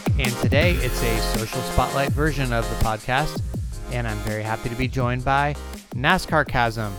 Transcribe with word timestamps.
Gluck, 0.00 0.18
and 0.18 0.34
today 0.36 0.72
it's 0.74 1.02
a 1.02 1.18
social 1.38 1.60
spotlight 1.62 2.10
version 2.10 2.52
of 2.52 2.68
the 2.68 2.84
podcast. 2.84 3.42
And 3.92 4.06
I'm 4.06 4.16
very 4.18 4.42
happy 4.42 4.68
to 4.68 4.74
be 4.74 4.88
joined 4.88 5.24
by 5.24 5.54
Nascarcasm. 5.94 6.92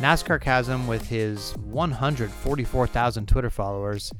NASCAR 0.00 0.40
Chasm, 0.40 0.88
with 0.88 1.06
his 1.06 1.52
144,000 1.58 3.28
Twitter 3.28 3.50
followers, 3.50 4.12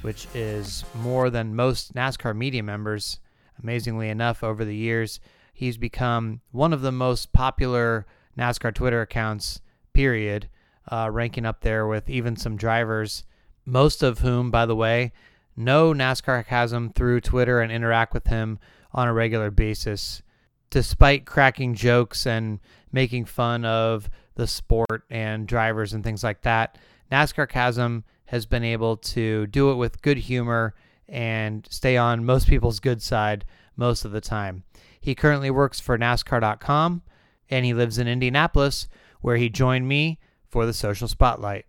which 0.00 0.26
is 0.34 0.84
more 0.94 1.28
than 1.28 1.54
most 1.54 1.92
NASCAR 1.94 2.34
media 2.34 2.62
members, 2.62 3.20
amazingly 3.62 4.08
enough, 4.08 4.42
over 4.42 4.64
the 4.64 4.74
years, 4.74 5.20
he's 5.52 5.76
become 5.76 6.40
one 6.52 6.72
of 6.72 6.80
the 6.80 6.92
most 6.92 7.34
popular 7.34 8.06
NASCAR 8.38 8.72
Twitter 8.72 9.02
accounts, 9.02 9.60
period, 9.92 10.48
uh, 10.90 11.10
ranking 11.12 11.44
up 11.44 11.60
there 11.60 11.86
with 11.86 12.08
even 12.08 12.34
some 12.36 12.56
drivers, 12.56 13.24
most 13.66 14.02
of 14.02 14.20
whom, 14.20 14.50
by 14.50 14.64
the 14.64 14.76
way, 14.76 15.12
know 15.60 15.92
Nascarcasm 15.92 16.94
through 16.94 17.20
Twitter 17.20 17.60
and 17.60 17.70
interact 17.70 18.14
with 18.14 18.26
him 18.26 18.58
on 18.92 19.08
a 19.08 19.12
regular 19.12 19.50
basis. 19.50 20.22
Despite 20.70 21.26
cracking 21.26 21.74
jokes 21.74 22.26
and 22.26 22.60
making 22.92 23.24
fun 23.26 23.64
of 23.64 24.08
the 24.34 24.46
sport 24.46 25.04
and 25.10 25.46
drivers 25.46 25.92
and 25.92 26.02
things 26.02 26.24
like 26.24 26.42
that, 26.42 26.78
Nascarcasm 27.10 28.04
has 28.26 28.46
been 28.46 28.64
able 28.64 28.96
to 28.96 29.46
do 29.48 29.70
it 29.72 29.74
with 29.74 30.02
good 30.02 30.18
humor 30.18 30.74
and 31.08 31.66
stay 31.68 31.96
on 31.96 32.24
most 32.24 32.48
people's 32.48 32.78
good 32.78 33.02
side 33.02 33.44
most 33.76 34.04
of 34.04 34.12
the 34.12 34.20
time. 34.20 34.62
He 35.00 35.14
currently 35.14 35.50
works 35.50 35.80
for 35.80 35.98
NASCAR.com 35.98 37.02
and 37.50 37.64
he 37.64 37.74
lives 37.74 37.98
in 37.98 38.06
Indianapolis, 38.06 38.88
where 39.20 39.36
he 39.36 39.48
joined 39.48 39.88
me 39.88 40.20
for 40.48 40.66
the 40.66 40.72
social 40.72 41.08
spotlight. 41.08 41.66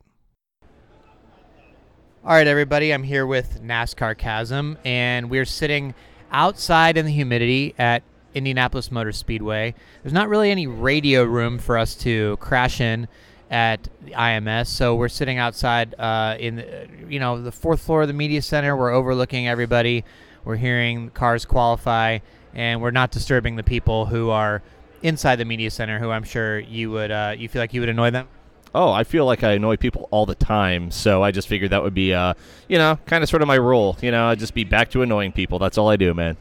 All 2.24 2.34
right, 2.34 2.46
everybody, 2.46 2.94
I'm 2.94 3.02
here 3.02 3.26
with 3.26 3.64
Nascarcasm, 3.64 4.78
and 4.86 5.28
we're 5.28 5.44
sitting 5.44 5.96
outside 6.32 6.96
in 6.96 7.08
the 7.08 7.12
humidity 7.12 7.74
at 7.80 8.04
Indianapolis 8.36 8.92
Motor 8.92 9.12
Speedway. 9.12 9.74
There's 10.04 10.14
not 10.14 10.30
really 10.30 10.52
any 10.52 10.68
radio 10.68 11.24
room 11.24 11.58
for 11.58 11.80
us 11.80 11.96
to 11.96 12.38
crash 12.38 12.80
in 12.80 13.08
at 13.50 13.88
the 14.06 14.12
IMS, 14.12 14.68
so 14.68 14.94
we're 14.94 15.10
sitting 15.10 15.40
outside 15.40 15.96
uh, 15.98 16.38
in 16.40 16.58
the, 16.58 16.88
you 17.10 17.20
know 17.20 17.42
the 17.42 17.52
fourth 17.52 17.82
floor 17.82 18.04
of 18.04 18.08
the 18.08 18.14
media 18.14 18.44
center. 18.44 18.78
We're 18.78 18.94
overlooking 18.94 19.48
everybody. 19.48 20.06
We're 20.46 20.58
hearing 20.58 21.10
cars 21.10 21.46
qualify, 21.46 22.20
and 22.54 22.84
we're 22.84 22.92
not 22.92 23.10
disturbing 23.10 23.56
the 23.56 23.64
people 23.64 24.06
who 24.06 24.30
are 24.30 24.62
inside 25.02 25.38
the 25.38 25.46
media 25.46 25.72
center, 25.72 25.98
who 25.98 26.12
I'm 26.12 26.24
sure 26.24 26.60
you 26.60 26.92
would 26.92 27.10
uh, 27.10 27.34
you 27.36 27.50
feel 27.50 27.64
like 27.64 27.74
you 27.74 27.80
would 27.80 27.90
annoy 27.90 28.12
them. 28.12 28.28
Oh, 28.74 28.92
I 28.92 29.04
feel 29.04 29.26
like 29.26 29.44
I 29.44 29.52
annoy 29.52 29.76
people 29.76 30.08
all 30.12 30.26
the 30.26 30.36
time, 30.36 30.92
so 30.92 31.22
I 31.22 31.32
just 31.32 31.48
figured 31.48 31.72
that 31.72 31.84
would 31.84 31.94
be, 31.94 32.14
uh, 32.14 32.36
you 32.70 32.78
know, 32.78 32.98
kind 33.06 33.22
of 33.22 33.30
sort 33.30 33.42
of 33.42 33.48
my 33.48 33.58
role. 33.58 33.98
You 34.02 34.12
know, 34.12 34.28
I'd 34.28 34.40
just 34.40 34.54
be 34.54 34.64
back 34.64 34.90
to 34.92 35.02
annoying 35.02 35.34
people. 35.34 35.60
That's 35.60 35.78
all 35.78 35.90
I 35.90 35.98
do, 35.98 36.14
man. 36.14 36.38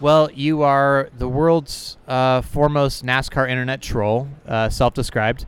Well, 0.00 0.30
you 0.32 0.62
are 0.62 1.10
the 1.18 1.28
world's 1.28 1.98
uh, 2.08 2.40
foremost 2.40 3.04
NASCAR 3.04 3.50
internet 3.50 3.82
troll, 3.82 4.28
uh, 4.48 4.70
self-described, 4.70 5.44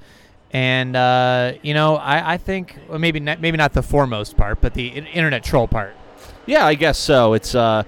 and 0.52 0.94
uh, 0.94 1.54
you 1.62 1.72
know, 1.72 1.96
I, 1.96 2.34
I 2.34 2.36
think 2.36 2.78
well, 2.90 2.98
maybe 2.98 3.18
not, 3.18 3.40
maybe 3.40 3.56
not 3.56 3.72
the 3.72 3.82
foremost 3.82 4.36
part, 4.36 4.60
but 4.60 4.74
the 4.74 4.88
internet 4.88 5.42
troll 5.42 5.66
part. 5.66 5.94
Yeah, 6.44 6.66
I 6.66 6.74
guess 6.74 6.98
so. 6.98 7.32
It's 7.32 7.54
uh, 7.54 7.84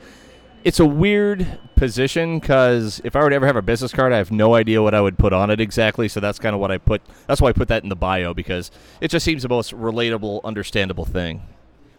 it's 0.64 0.80
a 0.80 0.86
weird 0.86 1.58
position 1.84 2.38
because 2.38 3.02
if 3.04 3.14
I 3.14 3.22
were 3.22 3.28
to 3.28 3.36
ever 3.36 3.46
have 3.46 3.56
a 3.56 3.62
business 3.62 3.92
card, 3.92 4.10
I 4.10 4.16
have 4.16 4.32
no 4.32 4.54
idea 4.54 4.82
what 4.82 4.94
I 4.94 5.02
would 5.02 5.18
put 5.18 5.34
on 5.34 5.50
it 5.50 5.60
exactly. 5.60 6.08
So 6.08 6.18
that's 6.18 6.38
kind 6.38 6.54
of 6.54 6.60
what 6.60 6.70
I 6.70 6.78
put. 6.78 7.02
That's 7.26 7.42
why 7.42 7.50
I 7.50 7.52
put 7.52 7.68
that 7.68 7.82
in 7.82 7.90
the 7.90 7.96
bio 7.96 8.32
because 8.32 8.70
it 9.02 9.08
just 9.08 9.22
seems 9.22 9.42
the 9.42 9.50
most 9.50 9.72
relatable, 9.72 10.42
understandable 10.44 11.04
thing. 11.04 11.42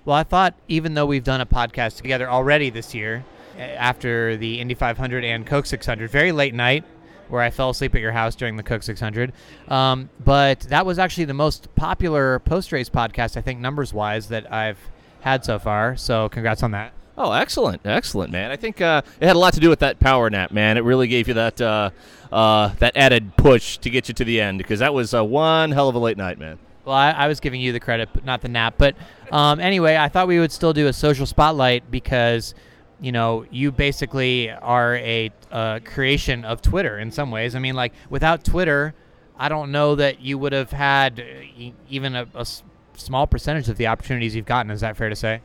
Well, 0.03 0.15
I 0.15 0.23
thought 0.23 0.55
even 0.67 0.95
though 0.95 1.05
we've 1.05 1.23
done 1.23 1.39
a 1.39 1.45
podcast 1.45 1.97
together 1.97 2.27
already 2.27 2.71
this 2.71 2.95
year, 2.95 3.25
after 3.57 4.35
the 4.37 4.59
Indy 4.59 4.73
500 4.73 5.23
and 5.23 5.45
Coke 5.45 5.67
600, 5.67 6.09
very 6.09 6.31
late 6.31 6.55
night, 6.55 6.83
where 7.29 7.43
I 7.43 7.51
fell 7.51 7.69
asleep 7.69 7.93
at 7.93 8.01
your 8.01 8.11
house 8.11 8.35
during 8.35 8.57
the 8.57 8.63
Coke 8.63 8.81
600. 8.81 9.33
Um, 9.67 10.09
but 10.23 10.61
that 10.61 10.85
was 10.85 10.97
actually 10.97 11.25
the 11.25 11.35
most 11.35 11.73
popular 11.75 12.39
post 12.39 12.71
race 12.71 12.89
podcast, 12.89 13.37
I 13.37 13.41
think, 13.41 13.59
numbers 13.59 13.93
wise, 13.93 14.29
that 14.29 14.51
I've 14.51 14.79
had 15.21 15.45
so 15.45 15.59
far. 15.59 15.95
So 15.95 16.27
congrats 16.29 16.63
on 16.63 16.71
that. 16.71 16.91
Oh, 17.17 17.31
excellent, 17.31 17.81
excellent, 17.85 18.31
man. 18.31 18.51
I 18.51 18.57
think 18.57 18.81
uh, 18.81 19.01
it 19.21 19.25
had 19.25 19.35
a 19.35 19.39
lot 19.39 19.53
to 19.53 19.61
do 19.61 19.69
with 19.69 19.79
that 19.79 19.99
power 19.99 20.29
nap, 20.29 20.51
man. 20.51 20.77
It 20.77 20.81
really 20.81 21.07
gave 21.07 21.29
you 21.29 21.33
that 21.35 21.61
uh, 21.61 21.91
uh, 22.31 22.69
that 22.79 22.97
added 22.97 23.37
push 23.37 23.77
to 23.77 23.89
get 23.89 24.09
you 24.09 24.13
to 24.15 24.25
the 24.25 24.41
end 24.41 24.57
because 24.57 24.79
that 24.79 24.93
was 24.93 25.13
uh, 25.13 25.23
one 25.23 25.71
hell 25.71 25.87
of 25.87 25.95
a 25.95 25.99
late 25.99 26.17
night, 26.17 26.37
man. 26.37 26.59
Well, 26.83 26.95
I, 26.95 27.11
I 27.11 27.27
was 27.27 27.39
giving 27.39 27.61
you 27.61 27.71
the 27.71 27.79
credit, 27.79 28.09
but 28.13 28.25
not 28.25 28.41
the 28.41 28.49
nap. 28.49 28.75
But 28.77 28.95
um, 29.31 29.59
anyway, 29.59 29.95
I 29.95 30.09
thought 30.09 30.27
we 30.27 30.39
would 30.39 30.51
still 30.51 30.73
do 30.73 30.87
a 30.87 30.93
social 30.93 31.25
spotlight 31.25 31.89
because, 31.89 32.53
you 32.99 33.11
know, 33.11 33.45
you 33.49 33.71
basically 33.71 34.51
are 34.51 34.97
a, 34.97 35.31
creation 35.85 36.43
of 36.43 36.61
Twitter 36.61 36.99
in 36.99 37.11
some 37.11 37.31
ways. 37.31 37.55
I 37.55 37.59
mean, 37.59 37.75
like 37.75 37.93
without 38.09 38.43
Twitter, 38.43 38.93
I 39.37 39.47
don't 39.47 39.71
know 39.71 39.95
that 39.95 40.19
you 40.19 40.37
would 40.37 40.51
have 40.51 40.71
had 40.71 41.19
uh, 41.21 41.71
even 41.89 42.15
a, 42.15 42.45
small 42.97 43.27
percentage 43.27 43.67
of 43.67 43.77
the 43.77 43.87
opportunities 43.87 44.35
you've 44.35 44.45
gotten. 44.45 44.69
Is 44.71 44.81
that 44.81 44.95
fair 44.95 45.09
to 45.09 45.15
say? 45.15 45.41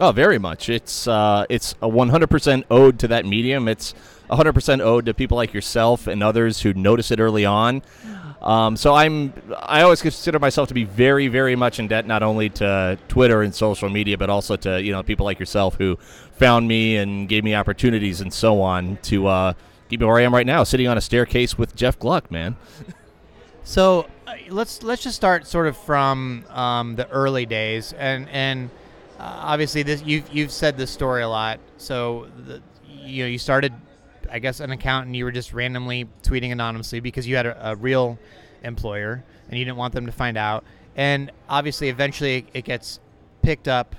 Oh, 0.00 0.12
very 0.12 0.38
much. 0.38 0.68
It's 0.68 1.08
uh, 1.08 1.44
it's 1.48 1.72
a 1.82 1.88
100% 1.88 2.64
ode 2.70 2.98
to 3.00 3.08
that 3.08 3.26
medium. 3.26 3.66
It's 3.66 3.94
100% 4.30 4.80
ode 4.80 5.06
to 5.06 5.14
people 5.14 5.36
like 5.36 5.52
yourself 5.52 6.06
and 6.06 6.22
others 6.22 6.60
who 6.60 6.72
notice 6.74 7.10
it 7.10 7.18
early 7.18 7.44
on. 7.44 7.82
Um, 8.40 8.76
so 8.76 8.94
I'm 8.94 9.32
I 9.56 9.82
always 9.82 10.00
consider 10.00 10.38
myself 10.38 10.68
to 10.68 10.74
be 10.74 10.84
very 10.84 11.26
very 11.26 11.56
much 11.56 11.80
in 11.80 11.88
debt 11.88 12.06
not 12.06 12.22
only 12.22 12.48
to 12.50 12.96
Twitter 13.08 13.42
and 13.42 13.52
social 13.52 13.88
media 13.88 14.16
but 14.16 14.30
also 14.30 14.54
to 14.54 14.80
you 14.80 14.92
know 14.92 15.02
people 15.02 15.26
like 15.26 15.40
yourself 15.40 15.74
who 15.74 15.98
found 16.34 16.68
me 16.68 16.98
and 16.98 17.28
gave 17.28 17.42
me 17.42 17.56
opportunities 17.56 18.20
and 18.20 18.32
so 18.32 18.60
on 18.62 18.98
to 19.02 19.26
uh, 19.26 19.54
keep 19.88 19.98
me 19.98 20.06
where 20.06 20.18
I 20.18 20.22
am 20.22 20.32
right 20.32 20.46
now, 20.46 20.62
sitting 20.62 20.86
on 20.86 20.96
a 20.96 21.00
staircase 21.00 21.58
with 21.58 21.74
Jeff 21.74 21.98
Gluck, 21.98 22.30
man. 22.30 22.56
So 23.64 24.08
uh, 24.26 24.34
let's 24.48 24.82
let's 24.82 25.02
just 25.02 25.16
start 25.16 25.46
sort 25.46 25.66
of 25.66 25.76
from 25.76 26.46
um, 26.48 26.96
the 26.96 27.06
early 27.10 27.44
days, 27.44 27.92
and 27.92 28.26
and 28.30 28.70
uh, 29.18 29.22
obviously 29.22 29.82
this 29.82 30.02
you've 30.02 30.32
you've 30.32 30.52
said 30.52 30.76
this 30.76 30.90
story 30.90 31.22
a 31.22 31.28
lot. 31.28 31.60
So 31.76 32.28
the, 32.46 32.62
you 32.88 33.24
know 33.24 33.28
you 33.28 33.38
started, 33.38 33.72
I 34.30 34.38
guess, 34.38 34.60
an 34.60 34.70
account 34.70 35.06
and 35.06 35.16
you 35.16 35.24
were 35.24 35.32
just 35.32 35.52
randomly 35.52 36.08
tweeting 36.22 36.52
anonymously 36.52 37.00
because 37.00 37.26
you 37.26 37.36
had 37.36 37.46
a, 37.46 37.70
a 37.70 37.76
real 37.76 38.18
employer 38.62 39.24
and 39.48 39.58
you 39.58 39.64
didn't 39.64 39.78
want 39.78 39.94
them 39.94 40.06
to 40.06 40.12
find 40.12 40.36
out. 40.36 40.64
And 40.96 41.30
obviously, 41.48 41.88
eventually, 41.88 42.46
it 42.54 42.64
gets 42.64 43.00
picked 43.42 43.68
up. 43.68 43.94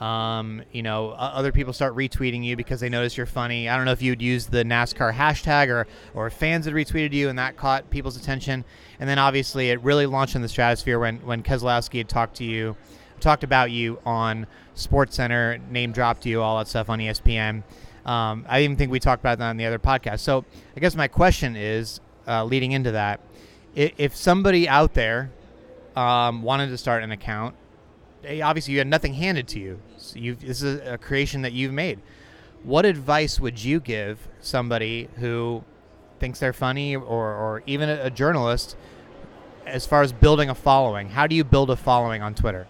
Um, 0.00 0.62
you 0.72 0.82
know, 0.82 1.10
other 1.10 1.52
people 1.52 1.72
start 1.72 1.94
retweeting 1.94 2.44
you 2.44 2.56
because 2.56 2.80
they 2.80 2.88
notice 2.88 3.16
you're 3.16 3.26
funny. 3.26 3.68
I 3.68 3.76
don't 3.76 3.84
know 3.84 3.92
if 3.92 4.02
you'd 4.02 4.20
use 4.20 4.46
the 4.46 4.64
NASCAR 4.64 5.14
hashtag 5.14 5.68
or 5.68 5.86
or 6.14 6.28
fans 6.30 6.64
had 6.64 6.74
retweeted 6.74 7.12
you 7.12 7.28
and 7.28 7.38
that 7.38 7.56
caught 7.56 7.90
people's 7.90 8.16
attention. 8.16 8.64
And 8.98 9.08
then 9.08 9.20
obviously 9.20 9.70
it 9.70 9.80
really 9.82 10.06
launched 10.06 10.34
in 10.34 10.42
the 10.42 10.48
stratosphere 10.48 10.98
when 10.98 11.18
when 11.18 11.44
Keselowski 11.44 11.98
had 11.98 12.08
talked 12.08 12.36
to 12.38 12.44
you, 12.44 12.76
talked 13.24 13.42
about 13.42 13.70
you 13.70 13.98
on 14.06 14.46
Sports 14.74 15.16
Center, 15.16 15.58
name 15.70 15.92
dropped 15.92 16.26
you, 16.26 16.42
all 16.42 16.58
that 16.58 16.68
stuff 16.68 16.88
on 16.88 17.00
ESPN. 17.00 17.62
Um, 18.04 18.44
I 18.48 18.60
even 18.62 18.76
think 18.76 18.92
we 18.92 19.00
talked 19.00 19.22
about 19.22 19.38
that 19.38 19.48
on 19.48 19.56
the 19.56 19.64
other 19.64 19.78
podcast. 19.78 20.20
So 20.20 20.44
I 20.76 20.80
guess 20.80 20.94
my 20.94 21.08
question 21.08 21.56
is, 21.56 22.00
uh, 22.28 22.44
leading 22.44 22.72
into 22.72 22.92
that, 22.92 23.20
if 23.74 24.14
somebody 24.14 24.68
out 24.68 24.94
there 24.94 25.30
um, 25.96 26.42
wanted 26.42 26.68
to 26.68 26.78
start 26.78 27.02
an 27.02 27.10
account 27.10 27.56
eh, 28.24 28.40
obviously 28.40 28.72
you 28.72 28.78
had 28.78 28.86
nothing 28.86 29.14
handed 29.14 29.48
to 29.48 29.60
you. 29.60 29.80
So 29.96 30.18
this 30.18 30.62
is 30.62 30.80
a 30.86 30.98
creation 30.98 31.42
that 31.42 31.52
you've 31.52 31.72
made. 31.72 32.00
What 32.62 32.86
advice 32.86 33.40
would 33.40 33.62
you 33.62 33.80
give 33.80 34.28
somebody 34.40 35.08
who 35.16 35.64
thinks 36.18 36.38
they're 36.40 36.52
funny 36.52 36.96
or, 36.96 37.02
or 37.02 37.62
even 37.66 37.88
a 37.88 38.10
journalist 38.10 38.76
as 39.66 39.86
far 39.86 40.02
as 40.02 40.12
building 40.12 40.48
a 40.48 40.54
following? 40.54 41.10
How 41.10 41.26
do 41.26 41.34
you 41.36 41.44
build 41.44 41.70
a 41.70 41.76
following 41.76 42.22
on 42.22 42.34
Twitter? 42.34 42.66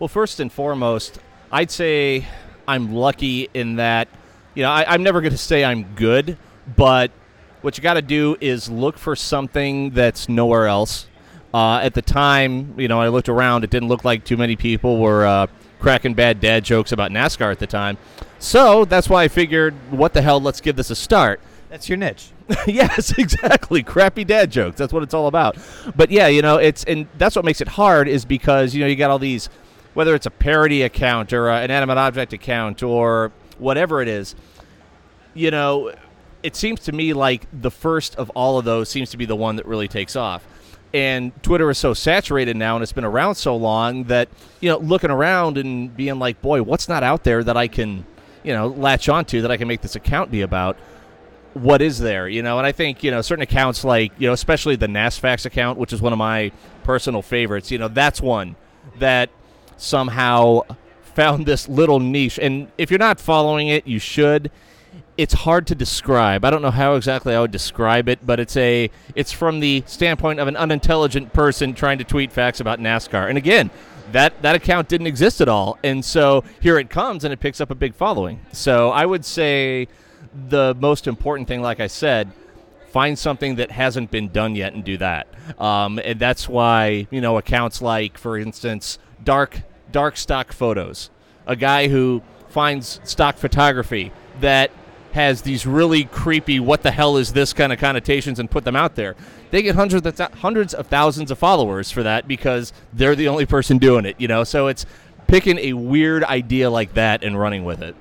Well, 0.00 0.08
first 0.08 0.40
and 0.40 0.52
foremost, 0.52 1.20
I'd 1.52 1.70
say 1.70 2.26
I'm 2.66 2.94
lucky 2.94 3.48
in 3.54 3.76
that, 3.76 4.08
you 4.54 4.64
know, 4.64 4.70
I, 4.70 4.92
I'm 4.92 5.04
never 5.04 5.20
going 5.20 5.32
to 5.32 5.38
say 5.38 5.64
I'm 5.64 5.94
good, 5.94 6.36
but 6.76 7.12
what 7.60 7.78
you 7.78 7.82
got 7.82 7.94
to 7.94 8.02
do 8.02 8.36
is 8.40 8.68
look 8.68 8.98
for 8.98 9.14
something 9.14 9.90
that's 9.90 10.28
nowhere 10.28 10.66
else. 10.66 11.06
Uh, 11.52 11.78
at 11.78 11.94
the 11.94 12.02
time, 12.02 12.74
you 12.78 12.88
know, 12.88 13.00
I 13.00 13.06
looked 13.06 13.28
around. 13.28 13.62
It 13.62 13.70
didn't 13.70 13.88
look 13.88 14.04
like 14.04 14.24
too 14.24 14.36
many 14.36 14.56
people 14.56 14.98
were 14.98 15.24
uh, 15.24 15.46
cracking 15.78 16.14
bad 16.14 16.40
dad 16.40 16.64
jokes 16.64 16.90
about 16.90 17.12
NASCAR 17.12 17.52
at 17.52 17.60
the 17.60 17.66
time. 17.68 17.96
So 18.40 18.84
that's 18.84 19.08
why 19.08 19.22
I 19.22 19.28
figured, 19.28 19.74
what 19.92 20.12
the 20.12 20.22
hell, 20.22 20.40
let's 20.40 20.60
give 20.60 20.74
this 20.74 20.90
a 20.90 20.96
start. 20.96 21.40
That's 21.70 21.88
your 21.88 21.98
niche. 21.98 22.30
yes, 22.66 23.16
exactly. 23.18 23.82
Crappy 23.82 24.24
dad 24.24 24.50
jokes. 24.50 24.76
That's 24.76 24.92
what 24.92 25.02
it's 25.02 25.14
all 25.14 25.28
about. 25.28 25.56
But 25.96 26.10
yeah, 26.10 26.28
you 26.28 26.42
know, 26.42 26.56
it's 26.56 26.84
and 26.84 27.06
that's 27.18 27.34
what 27.36 27.44
makes 27.44 27.60
it 27.60 27.68
hard 27.68 28.06
is 28.06 28.24
because 28.24 28.74
you 28.74 28.80
know 28.80 28.86
you 28.86 28.96
got 28.96 29.10
all 29.10 29.18
these, 29.18 29.48
whether 29.94 30.14
it's 30.14 30.26
a 30.26 30.30
parody 30.30 30.82
account 30.82 31.32
or 31.32 31.48
uh, 31.50 31.60
an 31.60 31.70
animate 31.70 31.98
object 31.98 32.32
account 32.32 32.82
or 32.82 33.32
whatever 33.58 34.02
it 34.02 34.08
is. 34.08 34.34
You 35.34 35.50
know, 35.50 35.92
it 36.42 36.54
seems 36.56 36.80
to 36.80 36.92
me 36.92 37.12
like 37.12 37.46
the 37.52 37.70
first 37.70 38.14
of 38.16 38.30
all 38.30 38.58
of 38.58 38.64
those 38.64 38.88
seems 38.88 39.10
to 39.10 39.16
be 39.16 39.24
the 39.24 39.36
one 39.36 39.56
that 39.56 39.66
really 39.66 39.88
takes 39.88 40.14
off. 40.16 40.46
and 40.92 41.32
Twitter 41.42 41.68
is 41.70 41.78
so 41.78 41.92
saturated 41.92 42.56
now, 42.56 42.76
and 42.76 42.82
it's 42.82 42.92
been 42.92 43.04
around 43.04 43.34
so 43.34 43.56
long 43.56 44.04
that 44.04 44.28
you 44.60 44.68
know, 44.68 44.78
looking 44.78 45.10
around 45.10 45.58
and 45.58 45.94
being 45.96 46.20
like, 46.20 46.40
boy, 46.40 46.62
what's 46.62 46.88
not 46.88 47.02
out 47.02 47.24
there 47.24 47.42
that 47.42 47.56
I 47.56 47.66
can, 47.66 48.06
you 48.44 48.52
know, 48.52 48.68
latch 48.68 49.08
onto 49.08 49.42
that 49.42 49.50
I 49.50 49.56
can 49.56 49.66
make 49.66 49.80
this 49.80 49.96
account 49.96 50.30
be 50.30 50.42
about. 50.42 50.76
What 51.54 51.82
is 51.82 51.98
there, 51.98 52.28
you 52.28 52.42
know? 52.42 52.58
And 52.58 52.66
I 52.66 52.72
think 52.72 53.02
you 53.04 53.10
know 53.10 53.22
certain 53.22 53.42
accounts 53.42 53.84
like 53.84 54.12
you 54.18 54.26
know, 54.26 54.32
especially 54.32 54.76
the 54.76 54.88
NASFAX 54.88 55.46
account, 55.46 55.78
which 55.78 55.92
is 55.92 56.02
one 56.02 56.12
of 56.12 56.18
my 56.18 56.52
personal 56.82 57.22
favorites. 57.22 57.70
You 57.70 57.78
know, 57.78 57.88
that's 57.88 58.20
one 58.20 58.56
that 58.98 59.30
somehow 59.76 60.62
found 61.02 61.46
this 61.46 61.68
little 61.68 62.00
niche. 62.00 62.38
And 62.40 62.68
if 62.78 62.90
you're 62.90 62.98
not 62.98 63.20
following 63.20 63.68
it, 63.68 63.86
you 63.86 63.98
should 63.98 64.50
it's 65.16 65.34
hard 65.34 65.66
to 65.68 65.74
describe. 65.74 66.44
I 66.44 66.50
don't 66.50 66.62
know 66.62 66.70
how 66.70 66.94
exactly 66.94 67.34
I 67.34 67.40
would 67.40 67.50
describe 67.50 68.08
it, 68.08 68.26
but 68.26 68.40
it's 68.40 68.56
a 68.56 68.90
it's 69.14 69.32
from 69.32 69.60
the 69.60 69.84
standpoint 69.86 70.40
of 70.40 70.48
an 70.48 70.56
unintelligent 70.56 71.32
person 71.32 71.74
trying 71.74 71.98
to 71.98 72.04
tweet 72.04 72.32
facts 72.32 72.60
about 72.60 72.80
NASCAR. 72.80 73.28
And 73.28 73.38
again, 73.38 73.70
that 74.12 74.40
that 74.42 74.56
account 74.56 74.88
didn't 74.88 75.06
exist 75.06 75.40
at 75.40 75.48
all. 75.48 75.78
And 75.84 76.04
so 76.04 76.44
here 76.60 76.78
it 76.78 76.90
comes 76.90 77.24
and 77.24 77.32
it 77.32 77.40
picks 77.40 77.60
up 77.60 77.70
a 77.70 77.74
big 77.74 77.94
following. 77.94 78.40
So 78.52 78.90
I 78.90 79.06
would 79.06 79.24
say 79.24 79.88
the 80.48 80.74
most 80.78 81.06
important 81.06 81.46
thing 81.46 81.62
like 81.62 81.80
I 81.80 81.86
said, 81.86 82.32
find 82.90 83.18
something 83.18 83.56
that 83.56 83.70
hasn't 83.70 84.10
been 84.10 84.28
done 84.28 84.56
yet 84.56 84.72
and 84.72 84.84
do 84.84 84.96
that. 84.98 85.28
Um, 85.60 86.00
and 86.04 86.18
that's 86.18 86.48
why, 86.48 87.06
you 87.10 87.20
know, 87.20 87.38
accounts 87.38 87.80
like 87.80 88.18
for 88.18 88.36
instance, 88.36 88.98
dark 89.24 89.62
dark 89.92 90.16
stock 90.16 90.52
photos. 90.52 91.10
A 91.46 91.56
guy 91.56 91.88
who 91.88 92.22
finds 92.48 93.00
stock 93.04 93.36
photography 93.36 94.12
that 94.40 94.70
has 95.14 95.42
these 95.42 95.64
really 95.64 96.04
creepy 96.04 96.58
what 96.58 96.82
the 96.82 96.90
hell 96.90 97.16
is 97.16 97.32
this 97.32 97.52
kind 97.52 97.72
of 97.72 97.78
connotations 97.78 98.40
and 98.40 98.50
put 98.50 98.64
them 98.64 98.74
out 98.74 98.96
there. 98.96 99.14
They 99.52 99.62
get 99.62 99.76
hundreds 99.76 100.04
of 100.04 100.16
th- 100.16 100.30
hundreds 100.40 100.74
of 100.74 100.88
thousands 100.88 101.30
of 101.30 101.38
followers 101.38 101.92
for 101.92 102.02
that 102.02 102.26
because 102.26 102.72
they're 102.92 103.14
the 103.14 103.28
only 103.28 103.46
person 103.46 103.78
doing 103.78 104.04
it 104.04 104.16
you 104.18 104.26
know? 104.26 104.42
So 104.42 104.66
it's 104.66 104.84
picking 105.28 105.58
a 105.58 105.72
weird 105.74 106.24
idea 106.24 106.68
like 106.68 106.94
that 106.94 107.22
and 107.22 107.38
running 107.38 107.64
with 107.64 107.80
it. 107.80 107.94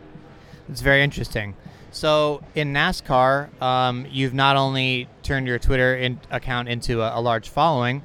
It's 0.69 0.81
very 0.81 1.03
interesting. 1.03 1.55
So 1.91 2.41
in 2.55 2.73
nascar 2.73 3.61
um, 3.61 4.07
you've 4.09 4.33
not 4.33 4.55
only 4.55 5.07
turned 5.21 5.45
your 5.45 5.59
twitter 5.59 5.95
in- 5.95 6.19
account 6.31 6.67
into 6.67 7.03
a, 7.03 7.19
a, 7.19 7.21
large 7.21 7.49
following 7.49 8.03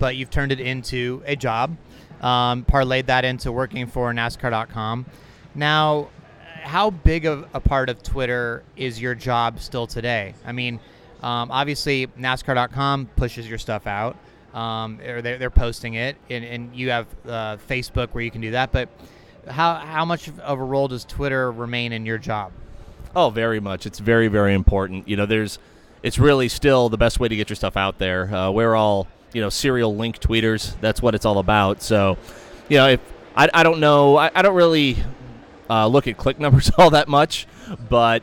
but 0.00 0.16
you've 0.16 0.30
turned 0.30 0.50
it 0.50 0.58
into 0.58 1.22
a 1.26 1.36
job 1.36 1.76
um, 2.20 2.64
parlayed 2.64 3.06
that 3.06 3.24
into 3.24 3.52
working 3.52 3.86
for 3.86 4.12
nascar.com 4.12 5.06
now 5.54 6.08
how 6.62 6.90
big 6.90 7.24
of 7.24 7.48
a 7.54 7.60
part 7.60 7.88
of 7.88 8.02
Twitter 8.02 8.62
is 8.76 9.00
your 9.00 9.14
job 9.14 9.58
still 9.60 9.86
today? 9.86 10.34
I 10.44 10.52
mean, 10.52 10.80
um, 11.22 11.50
obviously 11.50 12.06
NASCAR.com 12.06 13.06
pushes 13.16 13.48
your 13.48 13.58
stuff 13.58 13.86
out, 13.86 14.16
um, 14.54 15.00
or 15.00 15.22
they're, 15.22 15.38
they're 15.38 15.50
posting 15.50 15.94
it, 15.94 16.16
and, 16.30 16.44
and 16.44 16.76
you 16.76 16.90
have 16.90 17.06
uh, 17.26 17.56
Facebook 17.68 18.10
where 18.10 18.22
you 18.22 18.30
can 18.30 18.40
do 18.40 18.52
that. 18.52 18.70
But 18.70 18.88
how 19.48 19.76
how 19.76 20.04
much 20.04 20.28
of 20.28 20.60
a 20.60 20.62
role 20.62 20.88
does 20.88 21.04
Twitter 21.04 21.50
remain 21.50 21.92
in 21.92 22.04
your 22.04 22.18
job? 22.18 22.52
Oh, 23.16 23.30
very 23.30 23.60
much. 23.60 23.86
It's 23.86 23.98
very 23.98 24.28
very 24.28 24.54
important. 24.54 25.08
You 25.08 25.16
know, 25.16 25.26
there's 25.26 25.58
it's 26.02 26.18
really 26.18 26.48
still 26.48 26.88
the 26.88 26.98
best 26.98 27.18
way 27.18 27.28
to 27.28 27.36
get 27.36 27.48
your 27.48 27.56
stuff 27.56 27.76
out 27.76 27.98
there. 27.98 28.32
Uh, 28.32 28.50
we're 28.50 28.74
all 28.74 29.08
you 29.32 29.40
know 29.40 29.48
serial 29.48 29.94
link 29.94 30.18
tweeters. 30.20 30.78
That's 30.80 31.02
what 31.02 31.14
it's 31.14 31.24
all 31.24 31.38
about. 31.38 31.82
So, 31.82 32.18
you 32.68 32.78
know, 32.78 32.88
if 32.88 33.00
I, 33.36 33.48
I 33.52 33.62
don't 33.62 33.80
know, 33.80 34.16
I, 34.16 34.30
I 34.34 34.42
don't 34.42 34.54
really 34.54 34.96
uh, 35.70 35.86
look 35.86 36.06
at 36.06 36.16
click 36.16 36.38
numbers 36.40 36.70
all 36.78 36.90
that 36.90 37.08
much, 37.08 37.46
but 37.88 38.22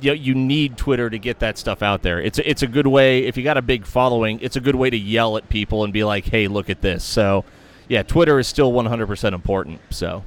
you 0.00 0.10
know, 0.10 0.14
you 0.14 0.34
need 0.34 0.76
Twitter 0.76 1.10
to 1.10 1.18
get 1.18 1.40
that 1.40 1.58
stuff 1.58 1.82
out 1.82 2.02
there. 2.02 2.20
It's 2.20 2.38
a, 2.38 2.48
it's 2.48 2.62
a 2.62 2.66
good 2.66 2.86
way 2.86 3.26
if 3.26 3.36
you 3.36 3.42
got 3.44 3.56
a 3.56 3.62
big 3.62 3.84
following. 3.86 4.40
It's 4.40 4.56
a 4.56 4.60
good 4.60 4.74
way 4.74 4.90
to 4.90 4.96
yell 4.96 5.36
at 5.36 5.48
people 5.48 5.84
and 5.84 5.92
be 5.92 6.04
like, 6.04 6.24
"Hey, 6.24 6.48
look 6.48 6.70
at 6.70 6.80
this." 6.80 7.04
So, 7.04 7.44
yeah, 7.88 8.02
Twitter 8.02 8.38
is 8.38 8.46
still 8.46 8.72
100% 8.72 9.32
important. 9.32 9.80
So. 9.90 10.24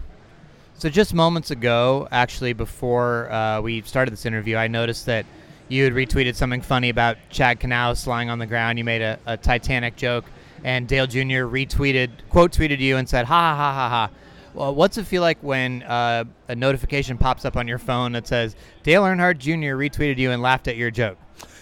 So 0.75 0.89
just 0.89 1.13
moments 1.13 1.49
ago, 1.49 2.09
actually, 2.11 2.51
before 2.51 3.31
uh, 3.31 3.61
we 3.61 3.81
started 3.83 4.11
this 4.11 4.25
interview, 4.25 4.57
I 4.57 4.67
noticed 4.67 5.05
that 5.05 5.25
you 5.73 5.83
had 5.83 5.93
retweeted 5.93 6.35
something 6.35 6.61
funny 6.61 6.89
about 6.89 7.17
Chad 7.29 7.59
Knaus 7.59 8.05
lying 8.05 8.29
on 8.29 8.37
the 8.37 8.45
ground. 8.45 8.77
You 8.77 8.83
made 8.83 9.01
a, 9.01 9.19
a 9.25 9.37
Titanic 9.37 9.95
joke, 9.95 10.25
and 10.63 10.87
Dale 10.87 11.07
Jr. 11.07 11.45
retweeted, 11.49 12.11
quote 12.29 12.51
tweeted 12.51 12.79
you, 12.79 12.97
and 12.97 13.09
said, 13.09 13.25
"Ha 13.25 13.33
ha 13.33 13.55
ha 13.55 13.73
ha 13.73 13.89
ha." 13.89 14.09
Well, 14.53 14.75
what's 14.75 14.99
it 14.99 15.05
feel 15.05 15.23
like 15.23 15.39
when 15.41 15.81
uh, 15.81 16.25
a 16.47 16.55
notification 16.55 17.17
pops 17.17 17.43
up 17.43 17.57
on 17.57 17.67
your 17.67 17.79
phone 17.79 18.11
that 18.11 18.27
says 18.27 18.55
Dale 18.83 19.01
Earnhardt 19.01 19.39
Jr. 19.39 19.75
retweeted 19.75 20.19
you 20.19 20.29
and 20.29 20.43
laughed 20.43 20.67
at 20.67 20.77
your 20.77 20.91
joke? 20.91 21.17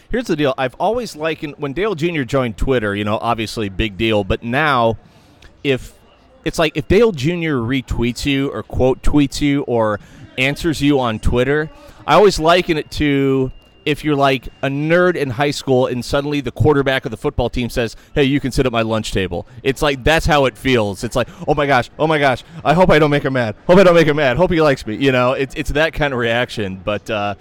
Here's 0.09 0.27
the 0.27 0.35
deal. 0.35 0.53
I've 0.57 0.75
always 0.75 1.15
likened 1.15 1.55
when 1.57 1.71
Dale 1.71 1.95
Jr. 1.95 2.23
joined 2.23 2.57
Twitter. 2.57 2.93
You 2.93 3.05
know, 3.05 3.17
obviously 3.17 3.69
big 3.69 3.97
deal. 3.97 4.25
But 4.25 4.43
now, 4.43 4.97
if 5.63 5.97
it's 6.43 6.59
like 6.59 6.75
if 6.75 6.89
Dale 6.89 7.13
Jr. 7.13 7.61
retweets 7.63 8.25
you 8.25 8.49
or 8.51 8.61
quote 8.61 9.01
tweets 9.01 9.39
you 9.39 9.61
or 9.63 10.01
answers 10.37 10.81
you 10.81 10.99
on 10.99 11.19
Twitter, 11.19 11.69
I 12.05 12.15
always 12.15 12.39
liken 12.39 12.77
it 12.77 12.91
to 12.91 13.53
if 13.85 14.03
you're 14.03 14.15
like 14.15 14.47
a 14.61 14.67
nerd 14.67 15.15
in 15.15 15.31
high 15.31 15.51
school 15.51 15.87
and 15.87 16.03
suddenly 16.03 16.41
the 16.41 16.51
quarterback 16.51 17.05
of 17.05 17.11
the 17.11 17.17
football 17.17 17.49
team 17.49 17.69
says, 17.69 17.95
"Hey, 18.13 18.23
you 18.23 18.39
can 18.39 18.51
sit 18.51 18.65
at 18.65 18.71
my 18.71 18.81
lunch 18.81 19.11
table." 19.11 19.47
It's 19.63 19.81
like 19.81 20.03
that's 20.03 20.25
how 20.25 20.45
it 20.45 20.57
feels. 20.57 21.03
It's 21.03 21.15
like, 21.15 21.27
"Oh 21.47 21.55
my 21.55 21.65
gosh, 21.65 21.89
oh 21.97 22.07
my 22.07 22.19
gosh, 22.19 22.43
I 22.63 22.73
hope 22.73 22.89
I 22.89 22.99
don't 22.99 23.11
make 23.11 23.23
him 23.23 23.33
mad. 23.33 23.55
Hope 23.67 23.77
I 23.77 23.83
don't 23.83 23.95
make 23.95 24.07
him 24.07 24.17
mad. 24.17 24.37
Hope 24.37 24.51
he 24.51 24.61
likes 24.61 24.85
me." 24.85 24.95
You 24.95 25.11
know, 25.11 25.33
it's 25.33 25.55
it's 25.55 25.71
that 25.71 25.93
kind 25.93 26.13
of 26.13 26.19
reaction. 26.19 26.81
But 26.83 27.09
uh, 27.09 27.35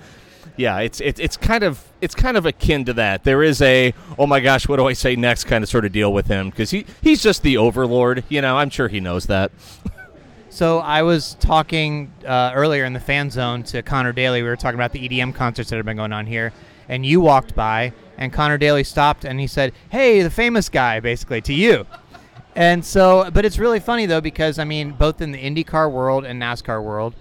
yeah, 0.57 0.79
it's 0.81 1.01
it's 1.01 1.21
it's 1.21 1.37
kind 1.37 1.65
of 1.65 1.83
it's 2.01 2.15
kind 2.15 2.37
of 2.37 2.47
akin 2.47 2.85
to 2.87 2.93
that. 2.95 3.25
There 3.25 3.43
is 3.43 3.63
a 3.63 3.95
oh 4.19 4.27
my 4.27 4.41
gosh, 4.41 4.69
what 4.69 4.77
do 4.77 4.87
I 4.87 4.93
say 4.93 5.17
next 5.17 5.45
kind 5.45 5.65
of 5.65 5.71
sort 5.71 5.85
of 5.85 5.93
deal 5.93 6.13
with 6.13 6.27
him 6.27 6.51
because 6.51 6.71
he 6.71 6.87
he's 7.03 7.23
just 7.23 7.43
the 7.43 7.57
overlord. 7.57 8.25
You 8.29 8.43
know, 8.43 8.57
I'm 8.57 8.71
sure 8.71 8.89
he 8.89 9.01
knows 9.01 9.27
that. 9.27 9.53
So 10.53 10.81
I 10.81 11.03
was 11.03 11.37
talking 11.39 12.13
uh, 12.27 12.51
earlier 12.53 12.85
in 12.85 12.93
the 12.93 13.01
fan 13.01 13.31
zone 13.31 13.63
to 13.65 13.83
Connor 13.83 14.13
Daly. 14.13 14.43
We 14.43 14.49
were 14.49 14.57
talking 14.57 14.75
about 14.75 14.93
the 14.93 15.09
EDM 15.09 15.33
concerts 15.33 15.71
that 15.71 15.77
have 15.77 15.87
been 15.87 15.97
going 15.97 16.13
on 16.13 16.27
here, 16.27 16.53
and 16.89 17.07
you 17.07 17.21
walked 17.21 17.55
by, 17.55 17.93
and 18.19 18.33
Connor 18.33 18.59
Daly 18.59 18.83
stopped 18.83 19.25
and 19.25 19.39
he 19.39 19.47
said, 19.47 19.73
"Hey, 19.91 20.23
the 20.23 20.29
famous 20.29 20.69
guy," 20.69 20.99
basically 20.99 21.41
to 21.43 21.55
you. 21.55 21.87
And 22.57 22.85
so, 22.85 23.31
but 23.33 23.45
it's 23.45 23.61
really 23.61 23.79
funny 23.79 24.07
though 24.07 24.21
because 24.21 24.59
I 24.59 24.65
mean, 24.65 24.91
both 24.91 25.21
in 25.21 25.31
the 25.31 25.39
IndyCar 25.39 25.91
world 25.91 26.25
and 26.25 26.43
NASCAR 26.43 26.83
world, 26.83 27.15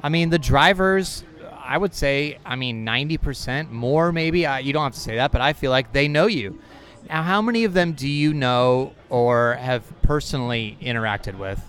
I 0.00 0.08
mean, 0.08 0.30
the 0.30 0.38
drivers, 0.38 1.24
I 1.58 1.78
would 1.78 1.92
say, 1.92 2.38
I 2.46 2.54
mean, 2.54 2.84
ninety 2.84 3.18
percent 3.18 3.72
more 3.72 4.12
maybe. 4.12 4.46
I, 4.46 4.60
you 4.60 4.72
don't 4.72 4.84
have 4.84 4.94
to 4.94 5.00
say 5.00 5.16
that, 5.16 5.32
but 5.32 5.40
I 5.40 5.54
feel 5.54 5.72
like 5.72 5.92
they 5.92 6.06
know 6.06 6.28
you. 6.28 6.60
Now, 7.08 7.24
how 7.24 7.42
many 7.42 7.64
of 7.64 7.72
them 7.72 7.94
do 7.94 8.08
you 8.08 8.32
know 8.32 8.92
or 9.10 9.54
have 9.54 9.82
personally 10.02 10.78
interacted 10.80 11.36
with? 11.36 11.60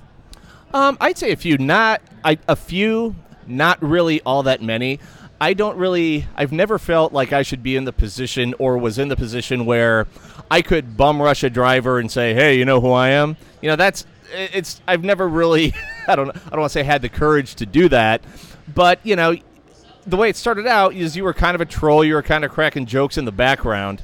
Um, 0.74 0.98
I'd 1.00 1.18
say 1.18 1.32
a 1.32 1.36
few, 1.36 1.58
not 1.58 2.02
I, 2.24 2.38
a 2.48 2.56
few, 2.56 3.16
not 3.46 3.82
really 3.82 4.22
all 4.22 4.44
that 4.44 4.62
many. 4.62 5.00
I 5.40 5.54
don't 5.54 5.78
really. 5.78 6.26
I've 6.36 6.52
never 6.52 6.80
felt 6.80 7.14
like 7.14 7.32
I 7.32 7.44
should 7.44 7.62
be 7.62 7.76
in 7.76 7.86
the 7.86 7.94
position 7.94 8.56
or 8.60 8.78
was 8.78 8.98
in 8.98 9.08
the 9.08 9.16
position 9.16 9.66
where 9.66 10.08
I 10.50 10.62
could 10.62 10.98
bum 10.98 11.22
rush 11.22 11.44
a 11.44 11.50
driver 11.50 12.00
and 12.00 12.12
say, 12.12 12.34
"Hey, 12.34 12.58
you 12.58 12.66
know 12.66 12.82
who 12.82 12.92
I 12.92 13.10
am." 13.10 13.38
You 13.62 13.70
know, 13.70 13.76
that's 13.76 14.06
it's. 14.34 14.82
I've 14.88 15.04
never 15.04 15.28
really. 15.28 15.74
I 16.08 16.16
don't. 16.16 16.30
I 16.30 16.50
don't 16.50 16.60
want 16.60 16.72
to 16.72 16.74
say 16.74 16.84
had 16.84 17.02
the 17.02 17.10
courage 17.10 17.56
to 17.56 17.66
do 17.66 17.88
that, 17.90 18.24
but 18.74 19.00
you 19.04 19.16
know, 19.16 19.36
the 20.08 20.18
way 20.18 20.30
it 20.30 20.36
started 20.36 20.66
out 20.66 20.96
is 20.96 21.16
you 21.16 21.24
were 21.24 21.34
kind 21.34 21.54
of 21.54 21.62
a 21.62 21.66
troll. 21.66 22.04
You 22.04 22.16
were 22.16 22.24
kind 22.24 22.44
of 22.44 22.52
cracking 22.52 22.88
jokes 22.88 23.18
in 23.18 23.26
the 23.26 23.32
background, 23.32 24.02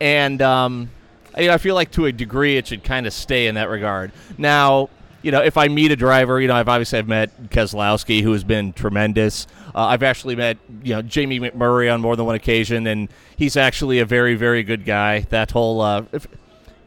and 0.00 0.42
um, 0.42 0.90
I, 1.36 1.50
I 1.50 1.58
feel 1.58 1.76
like 1.76 1.92
to 1.92 2.06
a 2.06 2.12
degree 2.12 2.56
it 2.56 2.66
should 2.66 2.82
kind 2.82 3.06
of 3.06 3.12
stay 3.12 3.46
in 3.46 3.54
that 3.54 3.68
regard. 3.68 4.10
Now, 4.36 4.88
you 5.22 5.30
know, 5.30 5.40
if 5.40 5.56
I 5.56 5.68
meet 5.68 5.92
a 5.92 5.96
driver, 5.96 6.40
you 6.40 6.48
know, 6.48 6.54
I've 6.54 6.68
obviously 6.68 6.98
I've 6.98 7.08
met 7.08 7.50
Keselowski, 7.50 8.22
who 8.22 8.32
has 8.32 8.44
been 8.44 8.72
tremendous. 8.72 9.46
Uh, 9.74 9.86
I've 9.86 10.02
actually 10.02 10.36
met, 10.36 10.58
you 10.82 10.94
know, 10.94 11.02
Jamie 11.02 11.40
McMurray 11.40 11.92
on 11.92 12.00
more 12.00 12.16
than 12.16 12.26
one 12.26 12.34
occasion, 12.34 12.86
and 12.86 13.08
he's 13.36 13.56
actually 13.56 14.00
a 14.00 14.04
very, 14.04 14.34
very 14.34 14.62
good 14.62 14.84
guy. 14.84 15.20
That 15.30 15.52
whole, 15.52 15.80
uh, 15.80 16.04
if, 16.12 16.26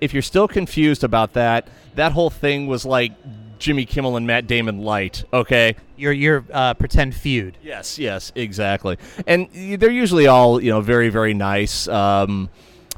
if 0.01 0.13
you're 0.13 0.21
still 0.21 0.47
confused 0.47 1.03
about 1.03 1.33
that, 1.33 1.67
that 1.95 2.11
whole 2.11 2.29
thing 2.29 2.67
was 2.67 2.85
like 2.85 3.13
Jimmy 3.57 3.85
Kimmel 3.85 4.17
and 4.17 4.27
Matt 4.27 4.47
Damon 4.47 4.79
light. 4.79 5.23
Okay, 5.33 5.75
your 5.95 6.11
your 6.11 6.45
uh, 6.51 6.73
pretend 6.73 7.15
feud. 7.15 7.57
Yes, 7.63 7.97
yes, 7.97 8.31
exactly. 8.35 8.97
And 9.25 9.49
they're 9.51 9.89
usually 9.89 10.27
all 10.27 10.61
you 10.61 10.71
know 10.71 10.81
very, 10.81 11.09
very 11.09 11.33
nice. 11.33 11.87
Um, 11.87 12.49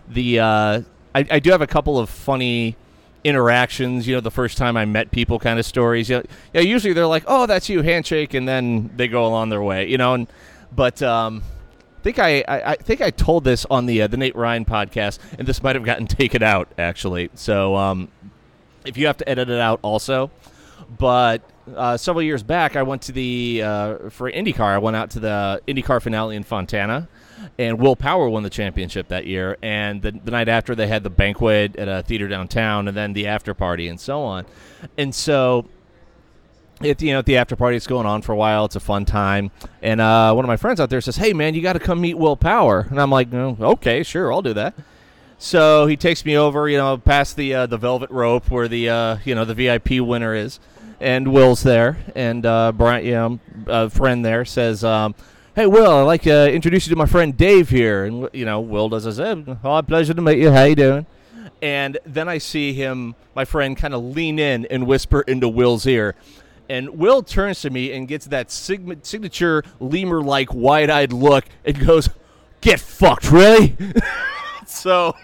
the 0.08 0.40
uh, 0.40 0.82
I, 1.14 1.26
I 1.32 1.40
do 1.40 1.52
have 1.52 1.62
a 1.62 1.68
couple 1.68 2.00
of 2.00 2.10
funny 2.10 2.76
interactions, 3.24 4.08
you 4.08 4.16
know, 4.16 4.22
the 4.22 4.32
first 4.32 4.58
time 4.58 4.78
I 4.78 4.86
met 4.86 5.12
people 5.12 5.40
kind 5.40 5.60
of 5.60 5.66
stories. 5.66 6.10
You 6.10 6.18
know, 6.18 6.24
yeah, 6.54 6.62
usually 6.62 6.94
they're 6.94 7.08
like, 7.08 7.24
"Oh, 7.28 7.46
that's 7.46 7.70
you," 7.70 7.82
handshake, 7.82 8.34
and 8.34 8.48
then 8.48 8.90
they 8.96 9.08
go 9.08 9.26
along 9.26 9.50
their 9.50 9.62
way, 9.62 9.88
you 9.88 9.98
know. 9.98 10.14
And 10.14 10.28
but 10.76 11.02
um, 11.02 11.44
I 12.00 12.02
think 12.02 12.20
I, 12.20 12.44
I, 12.48 12.72
I 12.72 12.76
think 12.76 13.02
I 13.02 13.10
told 13.10 13.44
this 13.44 13.66
on 13.70 13.86
the 13.86 14.04
uh, 14.04 14.08
the 14.08 14.18
Nate 14.18 14.36
Ryan 14.36 14.66
podcast, 14.66 15.20
and 15.38 15.48
this 15.48 15.62
might 15.64 15.76
have 15.76 15.86
gotten 15.86 16.08
taken 16.08 16.44
out 16.44 16.70
actually. 16.78 17.30
So 17.36 17.76
um, 17.76 18.10
if 18.86 18.98
you 18.98 19.08
have 19.08 19.18
to 19.18 19.30
edit 19.30 19.50
it 19.50 19.60
out, 19.60 19.80
also. 19.82 20.32
But 20.98 21.42
uh, 21.76 21.98
several 21.98 22.24
years 22.24 22.44
back, 22.44 22.76
I 22.76 22.84
went 22.84 23.02
to 23.04 23.12
the 23.12 23.62
uh, 23.64 24.10
for 24.10 24.32
IndyCar. 24.32 24.62
I 24.62 24.78
went 24.78 24.96
out 24.96 25.10
to 25.12 25.20
the 25.20 25.62
IndyCar 25.68 26.02
finale 26.02 26.36
in 26.36 26.44
Fontana. 26.44 27.08
And 27.58 27.80
Will 27.80 27.96
Power 27.96 28.30
won 28.30 28.44
the 28.44 28.50
championship 28.50 29.08
that 29.10 29.26
year. 29.26 29.58
And 29.62 30.02
the, 30.02 30.12
the 30.12 30.32
night 30.32 30.50
after, 30.50 30.76
they 30.76 30.88
had 30.88 31.04
the 31.04 31.10
banquet 31.10 31.76
at 31.76 31.88
a 31.88 32.04
theater 32.04 32.28
downtown, 32.28 32.88
and 32.88 32.96
then 32.96 33.14
the 33.14 33.28
after 33.28 33.54
party, 33.54 33.88
and 33.88 34.00
so 34.00 34.22
on. 34.22 34.46
And 34.98 35.14
so 35.14 35.66
it 36.82 37.02
you 37.02 37.12
know 37.12 37.22
the 37.22 37.38
after 37.38 37.56
party 37.56 37.76
it's 37.76 37.88
going 37.88 38.06
on 38.06 38.22
for 38.22 38.32
a 38.32 38.36
while. 38.36 38.66
It's 38.66 38.76
a 38.76 38.80
fun 38.80 39.06
time. 39.06 39.52
And 39.82 40.00
uh, 40.00 40.34
one 40.34 40.46
of 40.46 40.48
my 40.48 40.58
friends 40.58 40.80
out 40.80 40.90
there 40.90 41.02
says 41.02 41.16
hey 41.16 41.34
man 41.34 41.54
you 41.54 41.62
got 41.62 41.74
to 41.74 41.80
come 41.80 42.02
meet 42.02 42.18
will 42.18 42.38
power. 42.38 42.86
And 42.90 43.00
i'm 43.02 43.10
like 43.10 43.34
oh, 43.34 43.58
okay 43.60 44.04
sure 44.04 44.32
i'll 44.32 44.42
do 44.42 44.54
that. 44.54 44.76
So 45.40 45.86
he 45.86 45.96
takes 45.98 46.26
me 46.26 46.38
over 46.38 46.70
you 46.70 46.78
know 46.78 46.98
past 46.98 47.36
the 47.36 47.54
uh, 47.54 47.66
the 47.66 47.78
velvet 47.78 48.12
rope 48.12 48.50
where 48.52 48.68
the 48.68 48.90
uh, 48.90 49.18
you 49.26 49.36
know 49.36 49.46
the 49.46 49.56
vip 49.56 49.90
winner 49.90 50.34
is. 50.36 50.60
And 51.00 51.32
will's 51.32 51.64
there. 51.64 51.98
And 52.16 52.46
uh, 52.46 52.72
brian 52.74 53.06
you 53.06 53.12
know 53.12 53.40
a 53.68 53.90
friend 53.90 54.24
there 54.24 54.46
says 54.46 54.84
um, 54.84 55.16
hey 55.58 55.66
will 55.66 55.92
i'd 55.92 56.04
like 56.04 56.22
to 56.22 56.54
introduce 56.54 56.86
you 56.86 56.92
to 56.92 56.96
my 56.96 57.08
friend 57.08 57.36
dave 57.36 57.68
here 57.68 58.06
and 58.06 58.30
you 58.32 58.46
know 58.46 58.62
will 58.62 58.90
does 58.90 59.06
this 59.06 59.18
oh 59.20 59.82
pleasure 59.82 60.14
to 60.14 60.22
meet 60.22 60.38
you 60.38 60.52
how 60.52 60.64
you 60.66 60.76
doing 60.76 61.04
and 61.64 61.98
then 62.06 62.30
i 62.30 62.38
see 62.38 62.74
him 62.74 63.16
my 63.34 63.44
friend 63.44 63.76
kind 63.76 63.96
of 63.96 64.04
lean 64.04 64.38
in 64.38 64.68
and 64.68 64.86
whisper 64.86 65.22
into 65.22 65.50
will's 65.50 65.88
ear 65.88 66.14
and 66.70 66.90
Will 66.90 67.24
turns 67.24 67.62
to 67.62 67.70
me 67.70 67.92
and 67.94 68.08
gets 68.08 68.26
that 68.26 68.52
signature 68.52 69.64
lemur 69.80 70.22
like 70.22 70.54
wide 70.54 70.90
eyed 70.90 71.14
look 71.14 71.46
and 71.66 71.80
goes, 71.80 72.10
Get 72.60 72.80
fucked, 72.80 73.32
really? 73.32 73.78
so 74.68 75.16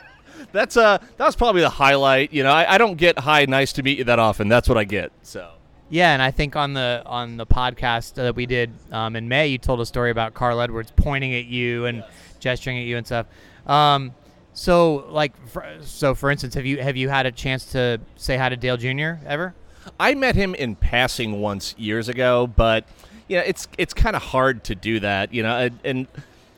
that's 0.54 0.78
uh 0.78 1.00
that 1.18 1.26
was 1.26 1.36
probably 1.36 1.62
the 1.62 1.70
highlight. 1.70 2.32
You 2.32 2.44
know, 2.44 2.52
I, 2.52 2.76
I 2.76 2.78
don't 2.78 2.96
get 2.96 3.20
hi, 3.20 3.44
nice 3.46 3.74
to 3.74 3.84
meet 3.84 3.98
you 3.98 4.06
that 4.06 4.20
often. 4.20 4.48
That's 4.48 4.70
what 4.70 4.78
I 4.78 4.86
get. 4.86 5.12
So 5.22 5.52
Yeah, 5.94 6.12
and 6.14 6.24
I 6.24 6.32
think 6.32 6.56
on 6.56 6.74
the 6.74 7.04
on 7.06 7.38
the 7.38 7.46
podcast 7.46 8.16
that 8.16 8.36
we 8.36 8.48
did 8.48 8.72
um, 8.92 9.16
in 9.16 9.28
May, 9.28 9.50
you 9.50 9.60
told 9.60 9.80
a 9.80 9.86
story 9.86 10.10
about 10.10 10.34
Carl 10.34 10.60
Edwards 10.60 10.92
pointing 10.96 11.36
at 11.36 11.46
you 11.46 11.86
and 11.86 12.04
gesturing 12.40 12.80
at 12.80 12.86
you 12.86 12.98
and 12.98 13.06
stuff. 13.06 13.28
Um, 13.68 14.16
so, 14.54 15.06
like, 15.10 15.34
for, 15.48 15.64
so 15.82 16.16
for 16.16 16.32
instance, 16.32 16.56
have 16.56 16.66
you 16.66 16.82
have 16.82 16.98
you 16.98 17.10
had 17.10 17.28
a 17.28 17.32
chance 17.32 17.66
to 17.74 18.02
say 18.16 18.38
hi 18.38 18.50
to 18.50 18.58
Dale 18.58 18.76
Jr. 18.76 19.24
ever? 19.28 19.54
I 20.00 20.16
met 20.16 20.34
him 20.34 20.56
in 20.56 20.76
passing 20.76 21.40
once 21.40 21.76
years 21.78 22.10
ago, 22.10 22.48
but 22.48 22.86
you 23.28 23.38
know, 23.38 23.44
it's 23.46 23.68
it's 23.78 23.94
kind 23.94 24.16
of 24.16 24.24
hard 24.24 24.64
to 24.64 24.74
do 24.74 25.00
that, 25.00 25.32
you 25.32 25.44
know, 25.44 25.60
and, 25.60 25.80
and 25.84 26.08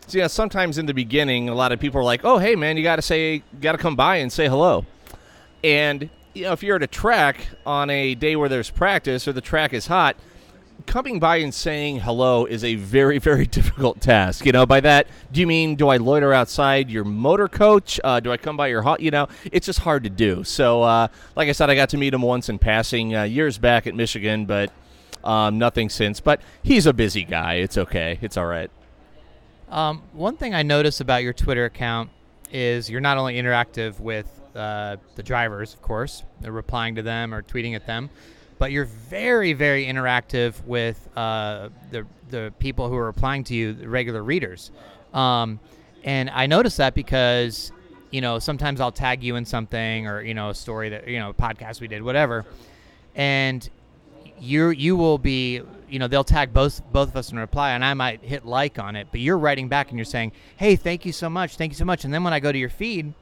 so, 0.07 0.17
yeah, 0.17 0.27
sometimes 0.27 0.77
in 0.77 0.85
the 0.85 0.93
beginning, 0.93 1.49
a 1.49 1.55
lot 1.55 1.73
of 1.73 1.81
people 1.81 1.99
are 1.99 2.05
like, 2.05 2.21
"Oh, 2.23 2.37
hey, 2.37 2.55
man, 2.55 2.77
you 2.77 2.83
got 2.83 2.95
to 2.95 3.01
say, 3.01 3.43
got 3.59 3.73
to 3.73 3.79
come 3.79 3.97
by 3.97 4.15
and 4.15 4.31
say 4.31 4.47
hello," 4.47 4.85
and 5.61 6.09
you 6.35 6.43
know, 6.43 6.51
if 6.51 6.61
you're 6.61 6.75
at 6.75 6.83
a 6.83 6.87
track 6.87 7.47
on 7.65 7.89
a 7.89 8.13
day 8.13 8.35
where 8.35 8.49
there's 8.49 8.69
practice 8.69 9.27
or 9.27 9.33
the 9.33 9.41
track 9.41 9.73
is 9.73 9.87
hot, 9.87 10.17
coming 10.85 11.17
by 11.17 11.37
and 11.37 11.53
saying 11.53 12.01
hello 12.01 12.45
is 12.45 12.63
a 12.63 12.75
very, 12.75 13.17
very 13.29 13.45
difficult 13.45 14.01
task. 14.01 14.45
You 14.45 14.51
know, 14.51 14.65
by 14.65 14.81
that, 14.81 15.07
do 15.31 15.39
you 15.39 15.47
mean 15.47 15.75
do 15.75 15.87
I 15.87 15.97
loiter 15.97 16.33
outside 16.33 16.89
your 16.89 17.05
motor 17.05 17.47
coach? 17.47 17.99
Uh, 18.03 18.19
do 18.19 18.31
I 18.31 18.37
come 18.37 18.57
by 18.57 18.67
your 18.67 18.81
hot? 18.81 18.99
You 18.99 19.11
know, 19.11 19.27
it's 19.51 19.65
just 19.65 19.79
hard 19.79 20.03
to 20.03 20.09
do. 20.09 20.43
So, 20.43 20.83
uh, 20.83 21.07
like 21.37 21.47
I 21.47 21.53
said, 21.53 21.69
I 21.69 21.75
got 21.75 21.89
to 21.89 21.97
meet 21.97 22.13
him 22.13 22.21
once 22.21 22.49
in 22.49 22.59
passing 22.59 23.15
uh, 23.15 23.23
years 23.23 23.57
back 23.57 23.87
at 23.87 23.95
Michigan, 23.95 24.45
but 24.45 24.71
um, 25.23 25.57
nothing 25.57 25.89
since. 25.89 26.19
But 26.19 26.41
he's 26.61 26.85
a 26.85 26.93
busy 26.93 27.23
guy. 27.23 27.55
It's 27.55 27.77
okay. 27.77 28.19
It's 28.21 28.35
all 28.35 28.45
right. 28.45 28.69
Um, 29.69 30.03
one 30.11 30.35
thing 30.35 30.53
I 30.53 30.63
notice 30.63 30.99
about 30.99 31.23
your 31.23 31.33
Twitter 31.33 31.65
account 31.65 32.09
is 32.51 32.89
you're 32.89 33.01
not 33.01 33.17
only 33.17 33.35
interactive 33.35 33.99
with 33.99 34.41
uh, 34.55 34.97
the 35.15 35.23
drivers, 35.23 35.73
of 35.73 35.81
course, 35.81 36.23
they're 36.41 36.51
replying 36.51 36.95
to 36.95 37.01
them 37.01 37.33
or 37.33 37.41
tweeting 37.41 37.75
at 37.75 37.85
them, 37.85 38.09
but 38.57 38.71
you're 38.71 38.85
very, 38.85 39.53
very 39.53 39.85
interactive 39.85 40.63
with 40.65 41.09
uh, 41.17 41.69
the 41.91 42.05
the 42.29 42.53
people 42.57 42.89
who 42.89 42.95
are 42.95 43.05
replying 43.05 43.43
to 43.43 43.53
you, 43.53 43.73
the 43.73 43.87
regular 43.87 44.23
readers. 44.23 44.71
Um, 45.13 45.59
and 46.03 46.29
I 46.29 46.47
notice 46.47 46.77
that 46.77 46.93
because 46.93 47.71
you 48.11 48.21
know 48.21 48.39
sometimes 48.39 48.79
I'll 48.79 48.91
tag 48.91 49.23
you 49.23 49.35
in 49.35 49.45
something 49.45 50.07
or 50.07 50.21
you 50.21 50.33
know 50.33 50.49
a 50.49 50.55
story 50.55 50.89
that 50.89 51.07
you 51.07 51.19
know 51.19 51.29
a 51.29 51.33
podcast 51.33 51.81
we 51.81 51.87
did, 51.87 52.01
whatever, 52.01 52.45
and 53.15 53.67
you 54.39 54.69
you 54.69 54.95
will 54.95 55.17
be 55.17 55.61
you 55.89 55.99
know 55.99 56.07
they'll 56.07 56.23
tag 56.23 56.53
both 56.53 56.81
both 56.91 57.09
of 57.09 57.15
us 57.17 57.31
in 57.31 57.37
reply 57.37 57.71
and 57.71 57.83
I 57.83 57.93
might 57.93 58.21
hit 58.23 58.45
like 58.45 58.79
on 58.79 58.95
it, 58.95 59.07
but 59.11 59.19
you're 59.19 59.37
writing 59.37 59.67
back 59.67 59.89
and 59.89 59.97
you're 59.97 60.05
saying, 60.05 60.31
hey, 60.57 60.75
thank 60.75 61.05
you 61.05 61.11
so 61.11 61.29
much, 61.29 61.57
thank 61.57 61.71
you 61.71 61.77
so 61.77 61.85
much, 61.85 62.05
and 62.05 62.13
then 62.13 62.23
when 62.23 62.33
I 62.33 62.39
go 62.39 62.51
to 62.51 62.57
your 62.57 62.69
feed 62.69 63.13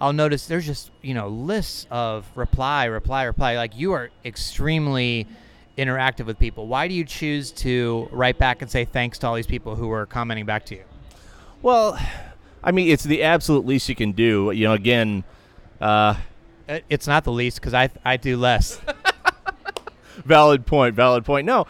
I'll 0.00 0.12
notice 0.12 0.46
there's 0.46 0.66
just 0.66 0.90
you 1.02 1.14
know 1.14 1.28
lists 1.28 1.86
of 1.90 2.26
reply, 2.34 2.86
reply, 2.86 3.24
reply. 3.24 3.56
Like 3.56 3.76
you 3.76 3.92
are 3.92 4.10
extremely 4.24 5.26
interactive 5.76 6.26
with 6.26 6.38
people. 6.38 6.66
Why 6.66 6.88
do 6.88 6.94
you 6.94 7.04
choose 7.04 7.50
to 7.52 8.08
write 8.10 8.38
back 8.38 8.62
and 8.62 8.70
say 8.70 8.84
thanks 8.84 9.18
to 9.18 9.26
all 9.26 9.34
these 9.34 9.46
people 9.46 9.76
who 9.76 9.90
are 9.90 10.06
commenting 10.06 10.46
back 10.46 10.64
to 10.66 10.76
you? 10.76 10.84
Well, 11.62 11.98
I 12.64 12.72
mean, 12.72 12.88
it's 12.88 13.04
the 13.04 13.22
absolute 13.22 13.66
least 13.66 13.88
you 13.88 13.94
can 13.94 14.12
do. 14.12 14.50
You 14.52 14.68
know, 14.68 14.72
again, 14.72 15.24
uh, 15.80 16.14
it's 16.88 17.06
not 17.06 17.24
the 17.24 17.32
least 17.32 17.60
because 17.60 17.74
I 17.74 17.90
I 18.04 18.16
do 18.16 18.36
less. 18.36 18.80
valid 20.24 20.66
point. 20.66 20.94
Valid 20.94 21.24
point. 21.24 21.46
No, 21.46 21.66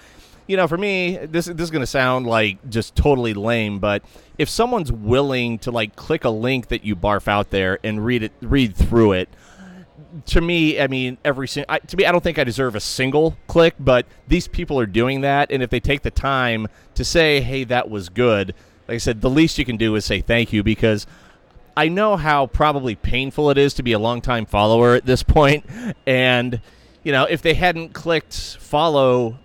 you 0.51 0.57
know, 0.57 0.67
for 0.67 0.77
me, 0.77 1.17
this 1.17 1.47
this 1.47 1.61
is 1.61 1.71
going 1.71 1.83
to 1.83 1.87
sound 1.87 2.27
like 2.27 2.69
just 2.69 2.97
totally 2.97 3.35
lame, 3.35 3.79
but 3.79 4.03
if 4.37 4.49
someone's 4.49 4.91
willing 4.91 5.61
to 5.61 5.71
like 5.71 5.95
click 5.95 6.25
a 6.25 6.31
link 6.31 6.67
that 6.69 6.85
you 6.85 6.97
barf 6.97 7.29
out 7.29 7.51
there 7.51 7.79
and 7.85 8.05
read 8.05 8.25
it, 8.25 8.33
read 8.41 8.75
through 8.75 9.13
it, 9.13 9.29
to 10.27 10.41
me, 10.41 10.81
I 10.81 10.89
mean, 10.89 11.19
every 11.25 11.47
I, 11.69 11.79
to 11.79 11.97
me, 11.97 12.05
I 12.05 12.11
don't 12.11 12.25
think 12.25 12.41
I 12.41 12.43
deserve 12.43 12.75
a 12.75 12.81
single 12.81 13.37
click, 13.47 13.77
but 13.79 14.07
these 14.27 14.49
people 14.49 14.81
are 14.81 14.87
doing 14.87 15.21
that, 15.21 15.53
and 15.53 15.63
if 15.63 15.71
they 15.71 15.79
take 15.79 16.03
the 16.03 16.11
time 16.11 16.67
to 16.97 17.05
say, 17.05 17.41
"Hey, 17.41 17.63
that 17.63 17.89
was 17.89 18.09
good," 18.09 18.53
like 18.89 18.97
I 18.97 18.99
said, 18.99 19.21
the 19.21 19.31
least 19.31 19.57
you 19.57 19.65
can 19.65 19.77
do 19.77 19.95
is 19.95 20.05
say 20.05 20.21
thank 20.21 20.53
you 20.53 20.65
because 20.65 21.07
I 21.77 21.87
know 21.87 22.17
how 22.17 22.49
probably 22.49 22.97
painful 22.97 23.51
it 23.51 23.57
is 23.57 23.73
to 23.75 23.85
be 23.85 23.93
a 23.93 24.01
longtime 24.01 24.47
follower 24.47 24.97
at 24.97 25.07
this 25.07 25.23
point, 25.23 25.65
and 26.09 26.61
you 27.05 27.13
know, 27.13 27.23
if 27.23 27.41
they 27.41 27.55
hadn't 27.55 27.93
clicked 27.93 28.57
follow 28.59 29.39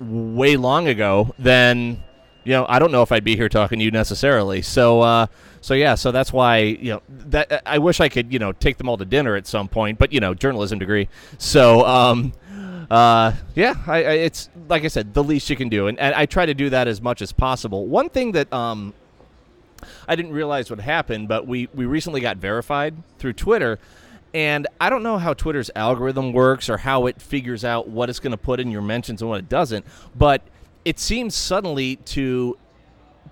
way 0.00 0.56
long 0.56 0.88
ago, 0.88 1.34
then 1.38 2.02
you 2.44 2.52
know 2.52 2.66
I 2.68 2.78
don't 2.78 2.90
know 2.90 3.02
if 3.02 3.12
I'd 3.12 3.24
be 3.24 3.36
here 3.36 3.48
talking 3.48 3.78
to 3.78 3.84
you 3.84 3.90
necessarily. 3.90 4.62
So 4.62 5.00
uh, 5.02 5.26
so 5.60 5.74
yeah, 5.74 5.94
so 5.94 6.10
that's 6.10 6.32
why 6.32 6.58
you 6.58 6.92
know 6.94 7.02
that 7.08 7.62
I 7.66 7.78
wish 7.78 8.00
I 8.00 8.08
could 8.08 8.32
you 8.32 8.38
know 8.38 8.52
take 8.52 8.78
them 8.78 8.88
all 8.88 8.96
to 8.96 9.04
dinner 9.04 9.36
at 9.36 9.46
some 9.46 9.68
point, 9.68 9.98
but 9.98 10.12
you 10.12 10.20
know 10.20 10.34
journalism 10.34 10.78
degree. 10.78 11.08
So 11.38 11.86
um, 11.86 12.32
uh, 12.90 13.32
yeah, 13.54 13.74
I, 13.86 13.96
I, 13.96 14.12
it's 14.12 14.48
like 14.68 14.84
I 14.84 14.88
said, 14.88 15.14
the 15.14 15.22
least 15.22 15.50
you 15.50 15.56
can 15.56 15.68
do, 15.68 15.86
and, 15.86 15.98
and 15.98 16.14
I 16.14 16.26
try 16.26 16.46
to 16.46 16.54
do 16.54 16.70
that 16.70 16.88
as 16.88 17.00
much 17.00 17.22
as 17.22 17.32
possible. 17.32 17.86
One 17.86 18.08
thing 18.08 18.32
that 18.32 18.52
um, 18.52 18.94
I 20.08 20.16
didn't 20.16 20.32
realize 20.32 20.70
would 20.70 20.80
happen, 20.80 21.26
but 21.26 21.46
we 21.46 21.68
we 21.74 21.84
recently 21.84 22.20
got 22.20 22.38
verified 22.38 22.96
through 23.18 23.34
Twitter. 23.34 23.78
And 24.32 24.66
I 24.80 24.90
don't 24.90 25.02
know 25.02 25.18
how 25.18 25.34
Twitter's 25.34 25.70
algorithm 25.74 26.32
works 26.32 26.68
or 26.68 26.78
how 26.78 27.06
it 27.06 27.20
figures 27.20 27.64
out 27.64 27.88
what 27.88 28.08
it's 28.08 28.20
going 28.20 28.30
to 28.30 28.36
put 28.36 28.60
in 28.60 28.70
your 28.70 28.82
mentions 28.82 29.22
and 29.22 29.28
what 29.28 29.40
it 29.40 29.48
doesn't, 29.48 29.84
but 30.16 30.42
it 30.84 30.98
seems 30.98 31.34
suddenly 31.34 31.96
to 31.96 32.56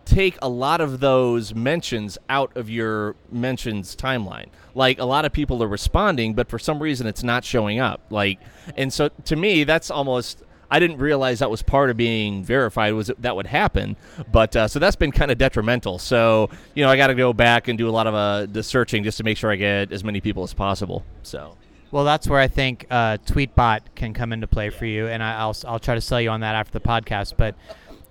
take 0.05 0.38
a 0.40 0.49
lot 0.49 0.81
of 0.81 1.00
those 1.00 1.55
mentions 1.55 2.17
out 2.31 2.57
of 2.57 2.71
your 2.71 3.14
mentions 3.31 3.95
timeline. 3.95 4.47
Like 4.75 4.99
a 4.99 5.05
lot 5.05 5.25
of 5.25 5.33
people 5.33 5.62
are 5.62 5.69
responding, 5.69 6.35
but 6.35 6.49
for 6.49 6.59
some 6.59 6.83
reason 6.83 7.07
it's 7.07 7.23
not 7.23 7.45
showing 7.45 7.78
up. 7.78 8.00
Like, 8.11 8.40
and 8.76 8.93
so 8.93 9.11
to 9.26 9.37
me, 9.37 9.64
that's 9.64 9.90
almost 9.90 10.43
I 10.71 10.79
didn't 10.79 10.99
realize 10.99 11.39
that 11.39 11.51
was 11.51 11.63
part 11.63 11.91
of 11.91 11.97
being 11.97 12.45
verified 12.45 12.93
was 12.95 13.07
that, 13.07 13.23
that 13.23 13.37
would 13.37 13.47
happen. 13.47 13.97
But 14.31 14.55
uh, 14.55 14.69
so 14.69 14.79
that's 14.79 14.97
been 14.97 15.13
kind 15.13 15.31
of 15.31 15.39
detrimental. 15.39 15.99
So 15.99 16.51
you 16.75 16.85
know 16.85 16.91
I 16.91 16.97
got 16.97 17.09
to 17.09 17.15
go 17.15 17.33
back 17.33 17.69
and 17.69 17.79
do 17.79 17.89
a 17.89 17.93
lot 17.93 18.07
of 18.07 18.15
uh, 18.15 18.47
the 18.51 18.63
searching 18.63 19.03
just 19.03 19.19
to 19.19 19.25
make 19.25 19.37
sure 19.37 19.51
I 19.51 19.57
get 19.57 19.93
as 19.93 20.05
many 20.05 20.21
people 20.21 20.43
as 20.43 20.55
possible. 20.55 21.05
So. 21.23 21.57
Well, 21.91 22.05
that's 22.05 22.29
where 22.29 22.39
I 22.39 22.49
think 22.49 22.87
uh, 22.91 23.17
Tweetbot 23.25 23.81
can 23.95 24.13
come 24.13 24.35
into 24.35 24.47
play 24.47 24.69
for 24.69 24.85
you, 24.85 25.07
and 25.07 25.23
I, 25.23 25.47
will 25.47 25.57
I'll 25.67 25.79
try 25.79 25.95
to 25.95 26.03
sell 26.03 26.21
you 26.21 26.29
on 26.29 26.41
that 26.41 26.55
after 26.55 26.79
the 26.79 26.85
podcast. 26.85 27.35
But 27.39 27.55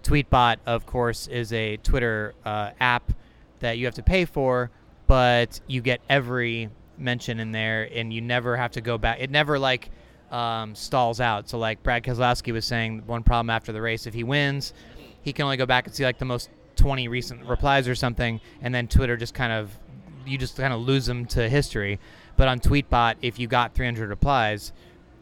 Tweetbot, 0.01 0.57
of 0.65 0.87
course, 0.87 1.27
is 1.27 1.53
a 1.53 1.77
Twitter 1.77 2.33
uh, 2.43 2.71
app 2.79 3.13
that 3.59 3.77
you 3.77 3.85
have 3.85 3.93
to 3.95 4.03
pay 4.03 4.25
for, 4.25 4.71
but 5.05 5.61
you 5.67 5.81
get 5.81 6.01
every 6.09 6.71
mention 6.97 7.39
in 7.39 7.51
there, 7.51 7.87
and 7.93 8.11
you 8.11 8.19
never 8.21 8.57
have 8.57 8.71
to 8.71 8.81
go 8.81 8.97
back. 8.97 9.19
It 9.19 9.29
never 9.29 9.59
like 9.59 9.91
um, 10.31 10.75
stalls 10.75 11.19
out. 11.19 11.49
So 11.49 11.57
like 11.57 11.83
Brad 11.83 12.03
Keselowski 12.03 12.53
was 12.53 12.65
saying, 12.65 13.03
one 13.05 13.23
problem 13.23 13.49
after 13.49 13.71
the 13.71 13.81
race, 13.81 14.07
if 14.07 14.13
he 14.13 14.23
wins, 14.23 14.73
he 15.21 15.33
can 15.33 15.43
only 15.43 15.57
go 15.57 15.65
back 15.65 15.85
and 15.87 15.95
see 15.95 16.03
like 16.03 16.19
the 16.19 16.25
most 16.25 16.49
20 16.77 17.07
recent 17.07 17.43
replies 17.45 17.87
or 17.87 17.95
something, 17.95 18.39
and 18.61 18.73
then 18.73 18.87
Twitter 18.87 19.17
just 19.17 19.33
kind 19.33 19.51
of 19.51 19.77
you 20.25 20.37
just 20.37 20.57
kind 20.57 20.73
of 20.73 20.81
lose 20.81 21.05
them 21.05 21.25
to 21.25 21.49
history. 21.49 21.99
But 22.35 22.47
on 22.47 22.59
Tweetbot, 22.59 23.15
if 23.21 23.39
you 23.39 23.47
got 23.47 23.73
300 23.73 24.09
replies, 24.09 24.71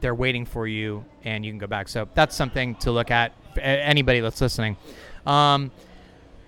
they're 0.01 0.15
waiting 0.15 0.45
for 0.45 0.67
you, 0.67 1.05
and 1.23 1.45
you 1.45 1.51
can 1.51 1.59
go 1.59 1.67
back. 1.67 1.87
So 1.87 2.07
that's 2.13 2.35
something 2.35 2.75
to 2.75 2.91
look 2.91 3.11
at. 3.11 3.33
Anybody 3.57 4.19
that's 4.19 4.41
listening. 4.41 4.75
Um, 5.25 5.71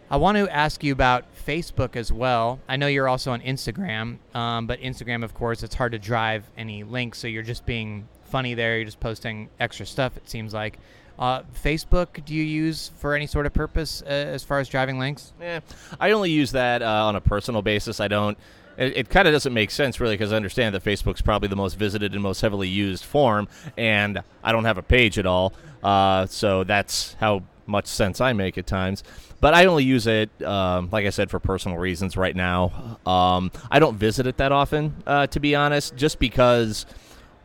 I 0.09 0.17
want 0.17 0.37
to 0.37 0.49
ask 0.53 0.83
you 0.83 0.91
about 0.91 1.25
Facebook 1.45 1.95
as 1.95 2.11
well. 2.11 2.59
I 2.67 2.75
know 2.75 2.87
you're 2.87 3.07
also 3.07 3.31
on 3.31 3.41
Instagram, 3.41 4.17
um, 4.35 4.67
but 4.67 4.79
Instagram, 4.81 5.23
of 5.23 5.33
course, 5.33 5.63
it's 5.63 5.75
hard 5.75 5.93
to 5.93 5.99
drive 5.99 6.43
any 6.57 6.83
links, 6.83 7.19
so 7.19 7.27
you're 7.27 7.43
just 7.43 7.65
being 7.65 8.07
funny 8.27 8.53
there. 8.53 8.77
You're 8.77 8.85
just 8.85 8.99
posting 8.99 9.49
extra 9.59 9.85
stuff. 9.85 10.17
It 10.17 10.29
seems 10.29 10.53
like. 10.53 10.79
Uh, 11.19 11.41
Facebook, 11.63 12.23
do 12.25 12.35
you 12.35 12.43
use 12.43 12.91
for 12.99 13.15
any 13.15 13.25
sort 13.25 13.47
of 13.47 13.53
purpose 13.53 14.03
uh, 14.05 14.09
as 14.09 14.43
far 14.43 14.59
as 14.59 14.69
driving 14.69 14.99
links? 14.99 15.33
Yeah, 15.41 15.61
I 15.99 16.11
only 16.11 16.29
use 16.29 16.51
that 16.51 16.83
uh, 16.83 17.05
on 17.05 17.15
a 17.15 17.21
personal 17.21 17.63
basis. 17.63 17.99
I 17.99 18.07
don't. 18.07 18.37
It, 18.77 18.97
it 18.97 19.09
kind 19.09 19.27
of 19.27 19.33
doesn't 19.33 19.53
make 19.53 19.71
sense 19.71 19.99
really 19.99 20.13
because 20.13 20.31
I 20.31 20.35
understand 20.35 20.75
that 20.75 20.83
Facebook's 20.83 21.23
probably 21.23 21.47
the 21.47 21.55
most 21.55 21.73
visited 21.73 22.13
and 22.13 22.21
most 22.21 22.41
heavily 22.41 22.67
used 22.67 23.03
form, 23.03 23.47
and 23.77 24.21
I 24.43 24.51
don't 24.51 24.65
have 24.65 24.77
a 24.77 24.83
page 24.83 25.17
at 25.17 25.25
all. 25.25 25.53
Uh, 25.81 26.27
so 26.27 26.63
that's 26.63 27.15
how 27.19 27.41
much 27.65 27.87
sense 27.87 28.21
I 28.21 28.33
make 28.33 28.57
at 28.57 28.67
times. 28.67 29.03
But 29.39 29.53
I 29.53 29.65
only 29.65 29.83
use 29.83 30.07
it, 30.07 30.29
um, 30.43 30.89
like 30.91 31.05
I 31.05 31.09
said, 31.09 31.29
for 31.29 31.39
personal 31.39 31.77
reasons 31.77 32.17
right 32.17 32.35
now. 32.35 32.99
Um, 33.05 33.51
I 33.69 33.79
don't 33.79 33.97
visit 33.97 34.25
it 34.25 34.37
that 34.37 34.51
often, 34.51 34.95
uh, 35.05 35.27
to 35.27 35.39
be 35.39 35.55
honest, 35.55 35.95
just 35.95 36.17
because 36.19 36.85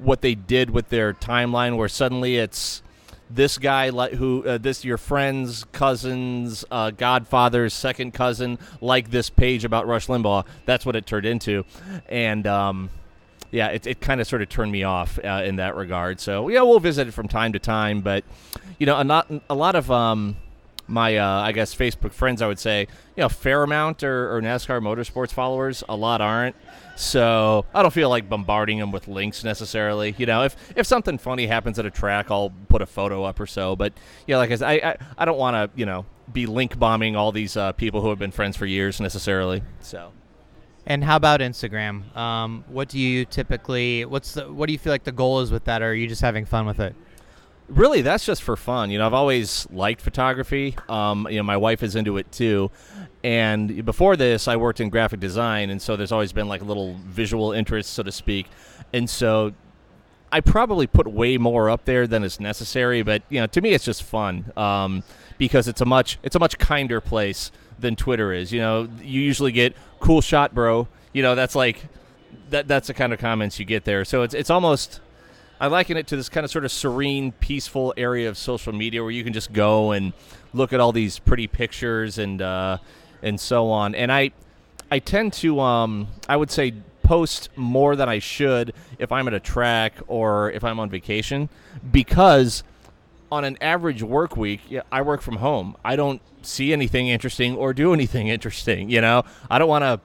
what 0.02 0.20
they 0.20 0.34
did 0.34 0.70
with 0.70 0.88
their 0.88 1.12
timeline, 1.12 1.76
where 1.76 1.88
suddenly 1.88 2.36
it's 2.36 2.82
this 3.30 3.58
guy 3.58 3.88
like 3.88 4.12
who 4.12 4.44
uh, 4.46 4.58
this 4.58 4.84
your 4.84 4.98
friend's 4.98 5.64
cousin's 5.72 6.64
uh, 6.70 6.90
godfather's 6.90 7.72
second 7.72 8.12
cousin 8.12 8.58
like 8.80 9.10
this 9.10 9.30
page 9.30 9.64
about 9.64 9.86
Rush 9.86 10.06
Limbaugh. 10.06 10.44
That's 10.66 10.84
what 10.84 10.96
it 10.96 11.06
turned 11.06 11.26
into, 11.26 11.64
and 12.08 12.46
um, 12.46 12.90
yeah, 13.50 13.68
it, 13.68 13.86
it 13.86 14.00
kind 14.00 14.20
of 14.20 14.26
sort 14.26 14.42
of 14.42 14.48
turned 14.48 14.72
me 14.72 14.82
off 14.82 15.18
uh, 15.22 15.42
in 15.44 15.56
that 15.56 15.76
regard. 15.76 16.20
So 16.20 16.48
yeah, 16.48 16.62
we'll 16.62 16.80
visit 16.80 17.08
it 17.08 17.12
from 17.12 17.28
time 17.28 17.52
to 17.52 17.58
time, 17.58 18.00
but 18.00 18.24
you 18.78 18.86
know, 18.86 18.98
a 18.98 19.04
not 19.04 19.30
a 19.48 19.54
lot 19.54 19.76
of 19.76 19.90
um, 19.90 20.36
my 20.86 21.16
uh, 21.16 21.40
I 21.40 21.52
guess 21.52 21.74
Facebook 21.74 22.12
friends, 22.12 22.42
I 22.42 22.46
would 22.46 22.58
say, 22.58 22.86
you 23.16 23.22
know, 23.22 23.28
fair 23.28 23.62
amount 23.62 24.02
or, 24.02 24.36
or 24.36 24.42
NASCAR 24.42 24.80
motorsports 24.80 25.32
followers. 25.32 25.82
A 25.88 25.96
lot 25.96 26.20
aren't. 26.20 26.56
So 26.96 27.64
I 27.74 27.82
don't 27.82 27.92
feel 27.92 28.08
like 28.08 28.28
bombarding 28.28 28.78
them 28.78 28.90
with 28.90 29.08
links 29.08 29.44
necessarily. 29.44 30.14
You 30.18 30.26
know, 30.26 30.42
if 30.44 30.56
if 30.76 30.86
something 30.86 31.18
funny 31.18 31.46
happens 31.46 31.78
at 31.78 31.86
a 31.86 31.90
track, 31.90 32.30
I'll 32.30 32.52
put 32.68 32.82
a 32.82 32.86
photo 32.86 33.24
up 33.24 33.40
or 33.40 33.46
so. 33.46 33.76
But 33.76 33.92
yeah, 34.26 34.36
like 34.36 34.50
I 34.50 34.56
said, 34.56 34.68
I 34.68 34.90
I, 34.90 34.96
I 35.18 35.24
don't 35.24 35.38
want 35.38 35.54
to 35.54 35.78
you 35.78 35.86
know 35.86 36.04
be 36.32 36.46
link 36.46 36.78
bombing 36.78 37.16
all 37.16 37.32
these 37.32 37.56
uh, 37.56 37.72
people 37.72 38.00
who 38.00 38.10
have 38.10 38.18
been 38.18 38.32
friends 38.32 38.56
for 38.56 38.66
years 38.66 39.00
necessarily. 39.00 39.62
So. 39.80 40.12
And 40.84 41.04
how 41.04 41.14
about 41.14 41.38
Instagram? 41.38 42.14
Um, 42.16 42.64
what 42.66 42.88
do 42.88 42.98
you 42.98 43.24
typically? 43.24 44.04
What's 44.04 44.34
the? 44.34 44.52
What 44.52 44.66
do 44.66 44.72
you 44.72 44.78
feel 44.80 44.92
like 44.92 45.04
the 45.04 45.12
goal 45.12 45.40
is 45.40 45.52
with 45.52 45.64
that, 45.64 45.80
or 45.80 45.90
are 45.90 45.94
you 45.94 46.08
just 46.08 46.22
having 46.22 46.44
fun 46.44 46.66
with 46.66 46.80
it? 46.80 46.96
Really, 47.72 48.02
that's 48.02 48.26
just 48.26 48.42
for 48.42 48.54
fun. 48.54 48.90
You 48.90 48.98
know, 48.98 49.06
I've 49.06 49.14
always 49.14 49.66
liked 49.70 50.02
photography. 50.02 50.76
Um, 50.90 51.26
you 51.30 51.38
know, 51.38 51.42
my 51.42 51.56
wife 51.56 51.82
is 51.82 51.96
into 51.96 52.18
it 52.18 52.30
too. 52.30 52.70
And 53.24 53.82
before 53.86 54.14
this, 54.14 54.46
I 54.46 54.56
worked 54.56 54.80
in 54.80 54.90
graphic 54.90 55.20
design, 55.20 55.70
and 55.70 55.80
so 55.80 55.96
there's 55.96 56.12
always 56.12 56.34
been 56.34 56.48
like 56.48 56.60
a 56.60 56.64
little 56.64 56.98
visual 57.06 57.52
interest, 57.52 57.94
so 57.94 58.02
to 58.02 58.12
speak. 58.12 58.48
And 58.92 59.08
so 59.08 59.54
I 60.30 60.40
probably 60.40 60.86
put 60.86 61.06
way 61.06 61.38
more 61.38 61.70
up 61.70 61.86
there 61.86 62.06
than 62.06 62.24
is 62.24 62.38
necessary, 62.40 63.02
but 63.02 63.22
you 63.30 63.40
know, 63.40 63.46
to 63.46 63.60
me, 63.62 63.70
it's 63.70 63.86
just 63.86 64.02
fun 64.02 64.52
um, 64.54 65.02
because 65.38 65.66
it's 65.66 65.80
a 65.80 65.86
much 65.86 66.18
it's 66.22 66.36
a 66.36 66.38
much 66.38 66.58
kinder 66.58 67.00
place 67.00 67.50
than 67.78 67.96
Twitter 67.96 68.34
is. 68.34 68.52
You 68.52 68.60
know, 68.60 68.88
you 69.00 69.22
usually 69.22 69.52
get 69.52 69.74
cool 69.98 70.20
shot, 70.20 70.54
bro. 70.54 70.88
You 71.14 71.22
know, 71.22 71.34
that's 71.34 71.54
like 71.54 71.86
that. 72.50 72.68
That's 72.68 72.88
the 72.88 72.94
kind 72.94 73.14
of 73.14 73.18
comments 73.18 73.58
you 73.58 73.64
get 73.64 73.86
there. 73.86 74.04
So 74.04 74.22
it's 74.22 74.34
it's 74.34 74.50
almost 74.50 75.00
I 75.62 75.68
liken 75.68 75.96
it 75.96 76.08
to 76.08 76.16
this 76.16 76.28
kind 76.28 76.42
of 76.42 76.50
sort 76.50 76.64
of 76.64 76.72
serene, 76.72 77.30
peaceful 77.30 77.94
area 77.96 78.28
of 78.28 78.36
social 78.36 78.72
media 78.72 79.00
where 79.00 79.12
you 79.12 79.22
can 79.22 79.32
just 79.32 79.52
go 79.52 79.92
and 79.92 80.12
look 80.52 80.72
at 80.72 80.80
all 80.80 80.90
these 80.90 81.20
pretty 81.20 81.46
pictures 81.46 82.18
and 82.18 82.42
uh, 82.42 82.78
and 83.22 83.38
so 83.38 83.70
on. 83.70 83.94
And 83.94 84.10
I 84.10 84.32
I 84.90 84.98
tend 84.98 85.34
to 85.34 85.60
um, 85.60 86.08
I 86.28 86.36
would 86.36 86.50
say 86.50 86.74
post 87.04 87.48
more 87.54 87.94
than 87.94 88.08
I 88.08 88.18
should 88.18 88.74
if 88.98 89.12
I'm 89.12 89.28
at 89.28 89.34
a 89.34 89.38
track 89.38 89.94
or 90.08 90.50
if 90.50 90.64
I'm 90.64 90.80
on 90.80 90.90
vacation 90.90 91.48
because 91.92 92.64
on 93.30 93.44
an 93.44 93.56
average 93.60 94.02
work 94.02 94.36
week, 94.36 94.62
I 94.90 95.02
work 95.02 95.22
from 95.22 95.36
home. 95.36 95.76
I 95.84 95.94
don't 95.94 96.20
see 96.44 96.72
anything 96.72 97.06
interesting 97.06 97.56
or 97.56 97.72
do 97.72 97.94
anything 97.94 98.26
interesting. 98.26 98.90
You 98.90 99.00
know, 99.00 99.22
I 99.48 99.60
don't 99.60 99.68
want 99.68 99.84
to 99.84 100.00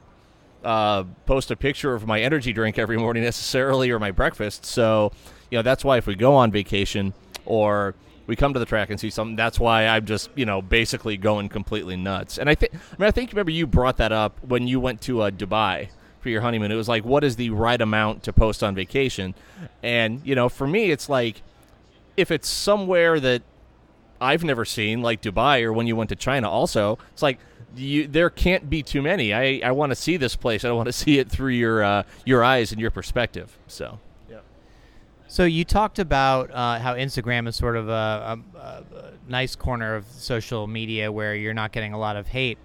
uh, 0.67 1.03
post 1.25 1.49
a 1.49 1.55
picture 1.55 1.95
of 1.95 2.05
my 2.05 2.21
energy 2.21 2.53
drink 2.53 2.77
every 2.77 2.97
morning 2.97 3.23
necessarily 3.23 3.89
or 3.89 3.97
my 3.97 4.11
breakfast. 4.11 4.63
So 4.63 5.11
you 5.49 5.57
know 5.57 5.61
that's 5.61 5.83
why 5.83 5.97
if 5.97 6.07
we 6.07 6.15
go 6.15 6.35
on 6.35 6.51
vacation 6.51 7.13
or 7.45 7.95
we 8.27 8.35
come 8.35 8.53
to 8.53 8.59
the 8.59 8.65
track 8.65 8.89
and 8.89 8.99
see 8.99 9.09
something, 9.09 9.37
that's 9.37 9.59
why 9.59 9.87
I'm 9.87 10.05
just 10.05 10.29
you 10.35 10.45
know 10.45 10.61
basically 10.61 11.17
going 11.17 11.49
completely 11.49 11.95
nuts. 11.95 12.37
And 12.37 12.49
I 12.49 12.55
think 12.55 12.73
I 12.75 12.95
mean 12.99 13.07
I 13.07 13.11
think 13.11 13.31
remember 13.31 13.51
you 13.51 13.65
brought 13.65 13.97
that 13.97 14.11
up 14.11 14.37
when 14.43 14.67
you 14.67 14.79
went 14.79 15.01
to 15.01 15.21
uh, 15.21 15.31
Dubai 15.31 15.89
for 16.19 16.29
your 16.29 16.41
honeymoon. 16.41 16.71
It 16.71 16.75
was 16.75 16.89
like 16.89 17.05
what 17.05 17.23
is 17.23 17.37
the 17.37 17.49
right 17.49 17.81
amount 17.81 18.23
to 18.23 18.33
post 18.33 18.63
on 18.63 18.75
vacation? 18.75 19.33
And 19.81 20.21
you 20.25 20.35
know 20.35 20.49
for 20.49 20.67
me 20.67 20.91
it's 20.91 21.09
like 21.09 21.41
if 22.15 22.31
it's 22.31 22.49
somewhere 22.49 23.19
that 23.19 23.41
I've 24.19 24.43
never 24.43 24.65
seen 24.65 25.01
like 25.01 25.21
Dubai 25.21 25.63
or 25.63 25.71
when 25.71 25.87
you 25.87 25.95
went 25.95 26.09
to 26.09 26.15
China 26.15 26.49
also 26.49 26.97
it's 27.13 27.21
like 27.21 27.39
you, 27.75 28.07
there 28.07 28.29
can't 28.29 28.69
be 28.69 28.81
too 28.81 29.01
many. 29.01 29.33
I, 29.33 29.61
I 29.63 29.71
want 29.71 29.91
to 29.91 29.95
see 29.95 30.17
this 30.17 30.35
place. 30.35 30.65
I 30.65 30.71
want 30.71 30.87
to 30.87 30.93
see 31.03 31.19
it 31.19 31.29
through 31.29 31.51
your 31.51 31.83
uh, 31.83 32.03
your 32.25 32.43
eyes 32.43 32.71
and 32.71 32.81
your 32.81 32.91
perspective. 32.91 33.57
So 33.67 33.99
so 35.27 35.43
you 35.43 35.65
talked 35.65 35.99
about 35.99 36.51
uh, 36.51 36.79
how 36.79 36.95
Instagram 36.95 37.47
is 37.47 37.55
sort 37.55 37.75
of 37.75 37.89
a, 37.89 38.39
a, 38.55 38.59
a, 38.59 38.83
nice 39.27 39.55
corner 39.55 39.95
of 39.95 40.05
social 40.05 40.67
media 40.67 41.11
where 41.11 41.35
you're 41.35 41.53
not 41.53 41.73
getting 41.73 41.93
a 41.93 41.99
lot 41.99 42.15
of 42.15 42.27
hate. 42.27 42.57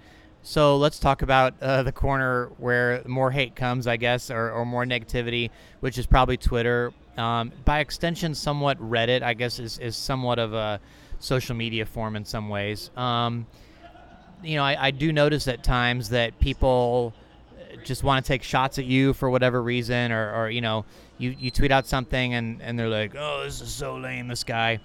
So 0.43 0.77
let's 0.77 0.99
talk 0.99 1.23
about 1.23 1.55
uh, 1.61 1.83
the 1.83 1.93
corner 1.93 2.51
where 2.59 3.03
more 3.07 3.31
hate 3.31 3.57
comes, 3.57 3.87
I 3.87 3.97
guess, 3.97 4.31
or, 4.31 4.51
or 4.51 4.65
more 4.65 4.85
negativity, 4.85 5.51
which 5.81 5.99
is 5.99 6.07
probably 6.07 6.37
Twitter. 6.37 6.93
Um, 7.17 7.53
by 7.65 7.81
extension, 7.81 8.35
somewhat 8.35 8.79
Reddit, 8.79 9.23
I 9.23 9.35
guess, 9.35 9.59
is, 9.59 9.79
is 9.79 9.97
somewhat 9.97 10.39
of 10.39 10.55
a 10.55 10.81
social 11.19 11.55
media 11.55 11.85
form 11.85 12.17
in 12.17 12.25
some 12.25 12.49
ways. 12.49 12.91
Um, 12.97 13.47
you 14.43 14.57
know, 14.57 14.65
I, 14.65 14.87
I 14.87 14.91
do 14.91 15.13
notice 15.13 15.47
at 15.49 15.63
times 15.63 16.09
that 16.11 16.39
people 16.41 17.15
just 17.85 18.03
want 18.03 18.25
to 18.25 18.29
take 18.29 18.43
shots 18.43 18.79
at 18.79 18.85
you 18.85 19.13
for 19.13 19.31
whatever 19.31 19.63
reason, 19.63 20.13
or, 20.13 20.35
or 20.35 20.51
you 20.51 20.61
know, 20.61 20.85
you, 21.19 21.35
you 21.39 21.51
tweet 21.51 21.71
out 21.71 21.87
something 21.87 22.35
and, 22.35 22.61
and 22.63 22.79
they're 22.79 22.89
like, 22.89 23.15
oh, 23.17 23.45
this 23.45 23.61
is 23.61 23.73
so 23.73 23.97
lame, 23.97 24.29
this 24.29 24.45
guy. 24.45 24.79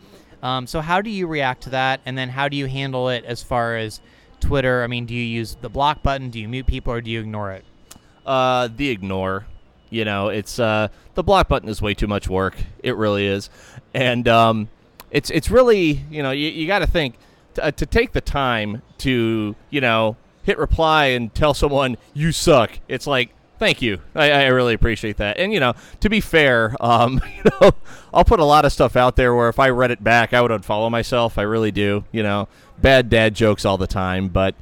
Um, 0.44 0.68
so 0.68 0.82
how 0.82 1.02
do 1.02 1.10
you 1.10 1.28
react 1.28 1.64
to 1.64 1.70
that? 1.72 2.02
And 2.06 2.18
then 2.18 2.30
how 2.30 2.48
do 2.48 2.58
you 2.58 2.68
handle 2.68 3.10
it 3.10 3.26
as 3.26 3.42
far 3.42 3.76
as 3.76 4.02
Twitter? 4.40 4.84
I 4.84 4.88
mean, 4.88 5.06
do 5.06 5.14
you 5.14 5.24
use 5.24 5.56
the 5.62 5.70
block 5.70 6.04
button? 6.04 6.30
Do 6.30 6.40
you 6.40 6.48
mute 6.48 6.68
people 6.68 6.94
or 6.94 7.02
do 7.02 7.10
you 7.10 7.20
ignore 7.20 7.52
it? 7.54 7.66
Uh, 8.26 8.70
the 8.76 8.90
ignore. 8.90 9.46
You 9.90 10.04
know, 10.04 10.28
it's 10.28 10.60
uh, 10.60 10.90
the 11.16 11.24
block 11.24 11.48
button 11.48 11.70
is 11.70 11.82
way 11.82 11.94
too 11.94 12.08
much 12.08 12.28
work. 12.28 12.58
It 12.84 12.96
really 12.98 13.26
is, 13.26 13.50
and 13.94 14.28
um, 14.28 14.70
it's 15.12 15.30
it's 15.30 15.50
really 15.50 16.04
you 16.12 16.22
know 16.22 16.32
you, 16.32 16.50
you 16.50 16.68
got 16.68 16.80
to 16.80 16.88
think 16.88 17.16
t- 17.54 17.62
uh, 17.62 17.72
to 17.72 17.86
take 17.86 18.12
the 18.12 18.20
time 18.20 18.82
to 19.00 19.56
you 19.70 19.80
know 19.80 20.18
hit 20.48 20.58
reply 20.58 21.08
and 21.08 21.34
tell 21.36 21.54
someone 21.54 21.98
you 22.14 22.32
suck. 22.32 22.80
It's 22.88 23.06
like 23.06 23.32
Thank 23.60 23.82
you. 23.82 24.00
I, 24.14 24.30
I, 24.30 24.46
really 24.50 24.76
appreciate 24.76 25.18
that. 25.18 25.40
And 25.40 25.52
you 25.52 25.60
know, 25.60 25.74
to 26.02 26.10
be 26.10 26.22
fair, 26.22 26.76
um, 26.80 27.20
you 27.38 27.52
know, 27.60 27.72
I'll 28.14 28.24
put 28.24 28.40
a 28.40 28.46
lot 28.46 28.66
of 28.66 28.72
stuff 28.72 28.96
out 28.96 29.16
there 29.16 29.34
where 29.34 29.50
if 29.50 29.58
I 29.58 29.70
read 29.70 29.90
it 29.90 30.04
back, 30.04 30.32
I 30.32 30.42
would 30.42 30.52
unfollow 30.52 30.92
myself. 30.92 31.40
I 31.40 31.42
really 31.42 31.72
do. 31.72 32.04
You 32.12 32.22
know, 32.22 32.48
bad 32.80 33.10
dad 33.10 33.34
jokes 33.34 33.66
all 33.66 33.80
the 33.80 33.88
time, 33.88 34.28
but 34.28 34.54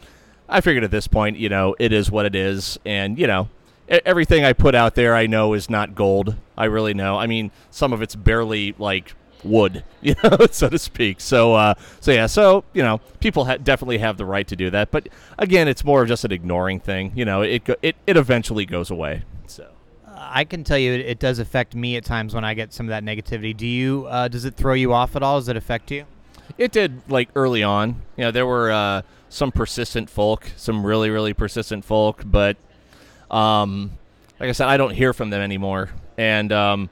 I 0.48 0.62
figured 0.62 0.86
at 0.86 0.91
this 0.91 1.08
point, 1.08 1.38
you 1.38 1.50
know, 1.50 1.76
it 1.78 1.91
is 1.91 2.10
what 2.10 2.26
it 2.26 2.36
is, 2.36 2.80
and 2.86 3.19
you 3.19 3.28
know, 3.28 3.50
everything 3.89 4.45
I 4.45 4.54
put 4.54 4.76
out 4.76 4.95
there, 4.95 5.13
I 5.13 5.28
know 5.28 5.54
is 5.54 5.69
not 5.69 5.93
gold. 5.93 6.38
I 6.58 6.65
really 6.65 6.93
know. 6.93 7.17
I 7.17 7.28
mean, 7.28 7.52
some 7.71 7.91
of 7.91 8.02
it's 8.02 8.15
barely 8.15 8.76
like 8.80 9.13
would, 9.45 9.84
you 10.01 10.15
know, 10.23 10.38
so 10.51 10.69
to 10.69 10.79
speak. 10.79 11.21
So, 11.21 11.53
uh, 11.53 11.75
so 11.99 12.12
yeah, 12.12 12.25
so 12.25 12.63
you 12.73 12.84
know, 12.84 12.99
people 13.19 13.45
ha- 13.45 13.58
definitely 13.58 13.99
have 13.99 14.17
the 14.17 14.25
right 14.25 14.47
to 14.47 14.55
do 14.55 14.69
that, 14.71 14.91
but 14.91 15.08
again, 15.38 15.67
it's 15.67 15.84
more 15.84 16.01
of 16.01 16.08
just 16.08 16.25
an 16.25 16.31
ignoring 16.31 16.79
thing. 16.79 17.12
You 17.15 17.25
know, 17.25 17.41
it 17.41 17.63
go- 17.63 17.75
it 17.81 17.95
it 18.05 18.17
eventually 18.17 18.65
goes 18.65 18.91
away. 18.91 19.23
So. 19.47 19.67
I 20.17 20.43
can 20.43 20.63
tell 20.63 20.77
you, 20.77 20.93
it, 20.93 21.01
it, 21.01 21.19
does 21.19 21.39
affect 21.39 21.75
me 21.75 21.97
at 21.97 22.05
times 22.05 22.34
when 22.34 22.43
I 22.43 22.53
get 22.53 22.73
some 22.73 22.88
of 22.88 22.89
that 22.89 23.03
negativity. 23.03 23.55
Do 23.55 23.67
you? 23.67 24.08
Uh, 24.08 24.27
does 24.27 24.45
it 24.45 24.55
throw 24.55 24.73
you 24.73 24.91
off 24.93 25.15
at 25.15 25.23
all? 25.23 25.39
Does 25.39 25.49
it 25.49 25.58
affect 25.58 25.91
you? 25.91 26.05
It 26.58 26.71
did, 26.71 27.01
like 27.10 27.29
early 27.36 27.63
on. 27.63 28.01
You 28.17 28.25
know, 28.25 28.31
there 28.31 28.45
were 28.45 28.71
uh, 28.71 29.01
some 29.29 29.51
persistent 29.51 30.10
folk, 30.10 30.51
some 30.55 30.86
really, 30.86 31.10
really 31.10 31.34
persistent 31.34 31.84
folk, 31.84 32.23
but 32.25 32.58
um, 33.29 33.91
like 34.39 34.49
I 34.49 34.51
said, 34.53 34.67
I 34.67 34.77
don't 34.77 34.93
hear 34.93 35.13
from 35.13 35.29
them 35.29 35.41
anymore, 35.41 35.89
and 36.17 36.51
um, 36.51 36.89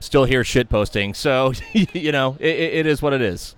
still 0.00 0.24
hear 0.24 0.44
shit 0.44 0.68
posting. 0.68 1.14
So 1.14 1.52
you 1.72 2.12
know, 2.12 2.36
it, 2.40 2.56
it 2.56 2.86
is 2.86 3.02
what 3.02 3.12
it 3.12 3.22
is. 3.22 3.54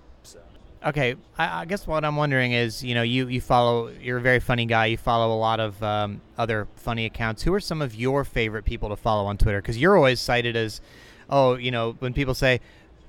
Okay, 0.83 1.15
I, 1.37 1.61
I, 1.61 1.65
guess 1.67 1.87
what 1.87 2.07
I'm 2.07 2.17
wondering 2.17 2.53
is, 2.53 2.83
you 2.83 2.95
know, 2.95 3.03
you 3.03 3.29
you 3.29 3.43
follow, 3.43 3.89
you're 4.01 4.17
a 4.17 4.23
very 4.23 4.41
funny 4.41 4.65
guy. 4.65 4.87
You 4.87 4.97
follow 4.97 5.35
a 5.35 5.37
lot 5.37 5.61
of 5.61 5.83
um, 5.83 6.23
other 6.39 6.69
funny 6.75 7.05
accounts. 7.05 7.43
Who 7.43 7.53
are 7.53 7.61
some 7.61 7.83
of 7.83 7.95
your 7.95 8.25
favorite 8.25 8.65
people 8.65 8.89
to 8.89 8.97
follow 8.97 9.27
on 9.27 9.37
Twitter? 9.37 9.61
Because 9.61 9.77
you're 9.77 9.95
always 9.95 10.21
cited 10.21 10.57
as, 10.57 10.81
oh, 11.29 11.57
you 11.57 11.71
know, 11.71 11.97
when 11.99 12.15
people 12.15 12.33
say, 12.33 12.61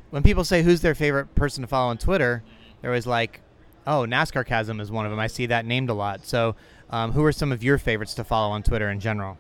when 0.10 0.22
people 0.22 0.44
say 0.44 0.63
who's 0.63 0.82
their 0.82 0.96
favorite 0.96 1.34
person 1.34 1.62
to 1.62 1.67
follow 1.67 1.89
on 1.89 1.98
Twitter, 1.98 2.44
they're 2.82 2.91
always 2.91 3.08
like, 3.08 3.39
oh, 3.88 4.06
Nascarcasm 4.06 4.82
is 4.82 4.91
one 4.91 5.06
of 5.06 5.12
them. 5.12 5.20
I 5.20 5.28
see 5.28 5.46
that 5.46 5.65
named 5.65 5.89
a 5.89 5.94
lot. 5.94 6.26
So, 6.26 6.58
um, 6.89 7.13
who 7.13 7.24
are 7.24 7.32
some 7.32 7.54
of 7.54 7.63
your 7.63 7.78
favorites 7.78 8.13
to 8.15 8.26
follow 8.26 8.52
on 8.52 8.63
Twitter 8.63 8.89
in 8.89 9.00
general? 9.00 9.38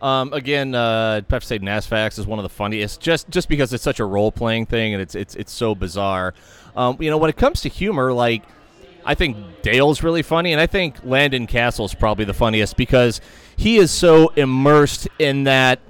Um, 0.00 0.32
again, 0.32 0.74
uh, 0.74 1.20
to 1.22 1.40
say 1.40 1.58
NASFAX 1.58 2.18
is 2.18 2.26
one 2.26 2.38
of 2.38 2.44
the 2.44 2.48
funniest, 2.48 3.00
just 3.00 3.28
just 3.30 3.48
because 3.48 3.72
it's 3.72 3.82
such 3.82 4.00
a 4.00 4.04
role 4.04 4.30
playing 4.30 4.66
thing 4.66 4.94
and 4.94 5.02
it's 5.02 5.14
it's 5.14 5.34
it's 5.34 5.52
so 5.52 5.74
bizarre. 5.74 6.34
Um, 6.76 6.96
you 7.00 7.10
know, 7.10 7.18
when 7.18 7.30
it 7.30 7.36
comes 7.36 7.62
to 7.62 7.68
humor, 7.68 8.12
like 8.12 8.44
I 9.04 9.14
think 9.14 9.36
Dale's 9.62 10.02
really 10.02 10.22
funny, 10.22 10.52
and 10.52 10.60
I 10.60 10.66
think 10.66 10.96
Landon 11.04 11.46
Cassill's 11.46 11.94
probably 11.94 12.24
the 12.24 12.34
funniest 12.34 12.76
because 12.76 13.20
he 13.56 13.78
is 13.78 13.90
so 13.90 14.28
immersed 14.36 15.08
in 15.18 15.44
that 15.44 15.80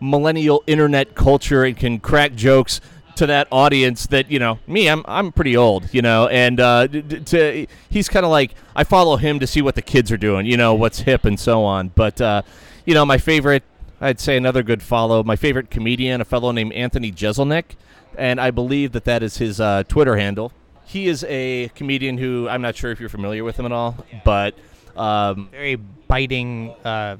millennial 0.00 0.62
internet 0.66 1.14
culture 1.14 1.64
and 1.64 1.76
can 1.76 1.98
crack 1.98 2.34
jokes 2.34 2.80
to 3.16 3.26
that 3.26 3.46
audience 3.50 4.06
that 4.06 4.30
you 4.30 4.38
know 4.38 4.58
me 4.66 4.88
i'm 4.88 5.02
i'm 5.06 5.32
pretty 5.32 5.56
old 5.56 5.92
you 5.92 6.02
know 6.02 6.26
and 6.28 6.60
uh 6.60 6.86
to 6.86 7.66
he's 7.90 8.08
kind 8.08 8.24
of 8.24 8.30
like 8.30 8.54
i 8.74 8.84
follow 8.84 9.16
him 9.16 9.38
to 9.38 9.46
see 9.46 9.62
what 9.62 9.74
the 9.74 9.82
kids 9.82 10.10
are 10.10 10.16
doing 10.16 10.46
you 10.46 10.56
know 10.56 10.74
what's 10.74 11.00
hip 11.00 11.24
and 11.24 11.38
so 11.38 11.62
on 11.64 11.88
but 11.94 12.20
uh 12.20 12.42
you 12.84 12.94
know 12.94 13.04
my 13.04 13.18
favorite 13.18 13.62
i'd 14.00 14.20
say 14.20 14.36
another 14.36 14.62
good 14.62 14.82
follow 14.82 15.22
my 15.22 15.36
favorite 15.36 15.70
comedian 15.70 16.20
a 16.20 16.24
fellow 16.24 16.52
named 16.52 16.72
anthony 16.72 17.12
jeselnik 17.12 17.76
and 18.16 18.40
i 18.40 18.50
believe 18.50 18.92
that 18.92 19.04
that 19.04 19.22
is 19.22 19.36
his 19.36 19.60
uh, 19.60 19.82
twitter 19.88 20.16
handle 20.16 20.52
he 20.84 21.06
is 21.06 21.24
a 21.28 21.68
comedian 21.74 22.18
who 22.18 22.48
i'm 22.48 22.62
not 22.62 22.74
sure 22.76 22.90
if 22.90 22.98
you're 23.00 23.08
familiar 23.08 23.44
with 23.44 23.58
him 23.58 23.66
at 23.66 23.72
all 23.72 23.96
but 24.24 24.54
um 24.96 25.48
Very 25.50 25.78
biting, 26.12 26.74
uh, 26.84 27.16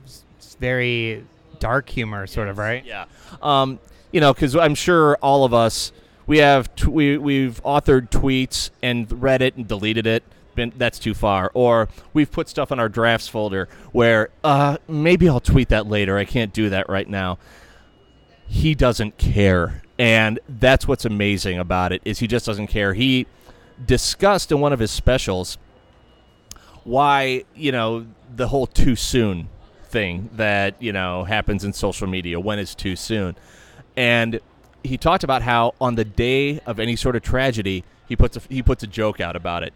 very 0.61 1.25
dark 1.61 1.89
humor, 1.89 2.27
sort 2.27 2.49
of, 2.49 2.59
right? 2.59 2.85
Yeah. 2.85 3.07
Um, 3.41 3.79
you 4.13 4.21
know, 4.21 4.33
because 4.33 4.55
I'm 4.55 4.75
sure 4.75 5.17
all 5.17 5.45
of 5.45 5.53
us 5.53 5.93
we 6.27 6.39
have 6.39 6.75
t- 6.77 6.87
we 6.87 7.19
we've 7.19 7.63
authored 7.63 8.11
tweets 8.11 8.71
and 8.83 9.23
read 9.23 9.43
it 9.43 9.57
and 9.57 9.67
deleted 9.67 10.07
it. 10.07 10.23
Been, 10.55 10.73
that's 10.77 10.99
too 10.99 11.15
far. 11.15 11.51
Or 11.55 11.89
we've 12.13 12.31
put 12.31 12.49
stuff 12.49 12.71
on 12.71 12.79
our 12.79 12.89
drafts 12.89 13.27
folder 13.27 13.69
where 13.93 14.29
uh, 14.45 14.77
maybe 14.87 15.29
I'll 15.29 15.41
tweet 15.41 15.71
that 15.71 15.87
later. 15.87 16.19
I 16.19 16.25
can't 16.25 16.53
do 16.53 16.69
that 16.71 16.89
right 16.89 17.09
now. 17.09 17.39
He 18.47 18.75
doesn't 18.75 19.17
care, 19.17 19.83
and 19.99 20.39
that's 20.47 20.87
what's 20.87 21.07
amazing 21.07 21.59
about 21.59 21.93
it 21.93 22.03
is 22.05 22.19
he 22.19 22.27
just 22.27 22.45
doesn't 22.45 22.67
care. 22.67 22.93
He 22.93 23.27
discussed 23.85 24.53
in 24.53 24.61
one 24.61 24.73
of 24.73 24.79
his 24.79 24.91
specials 24.91 25.57
why 26.85 27.45
you 27.55 27.73
know 27.73 28.07
the 28.35 28.49
whole 28.49 28.67
too 28.67 28.97
soon 28.97 29.49
thing 29.85 30.29
that 30.35 30.81
you 30.83 30.93
know 30.93 31.25
happens 31.25 31.65
in 31.65 31.73
social 31.73 32.07
media 32.07 32.39
when 32.39 32.59
it's 32.59 32.75
too 32.75 32.97
soon 32.97 33.37
and 33.97 34.41
he 34.83 34.97
talked 34.97 35.25
about 35.25 35.43
how 35.43 35.75
on 35.81 35.95
the 35.95 36.05
day 36.05 36.61
of 36.61 36.81
any 36.81 36.97
sort 36.97 37.17
of 37.17 37.23
tragedy 37.23 37.85
he 38.09 38.17
puts 38.17 38.37
a, 38.37 38.41
he 38.49 38.63
puts 38.63 38.83
a 38.83 38.87
joke 38.87 39.21
out 39.21 39.37
about 39.37 39.63
it. 39.63 39.73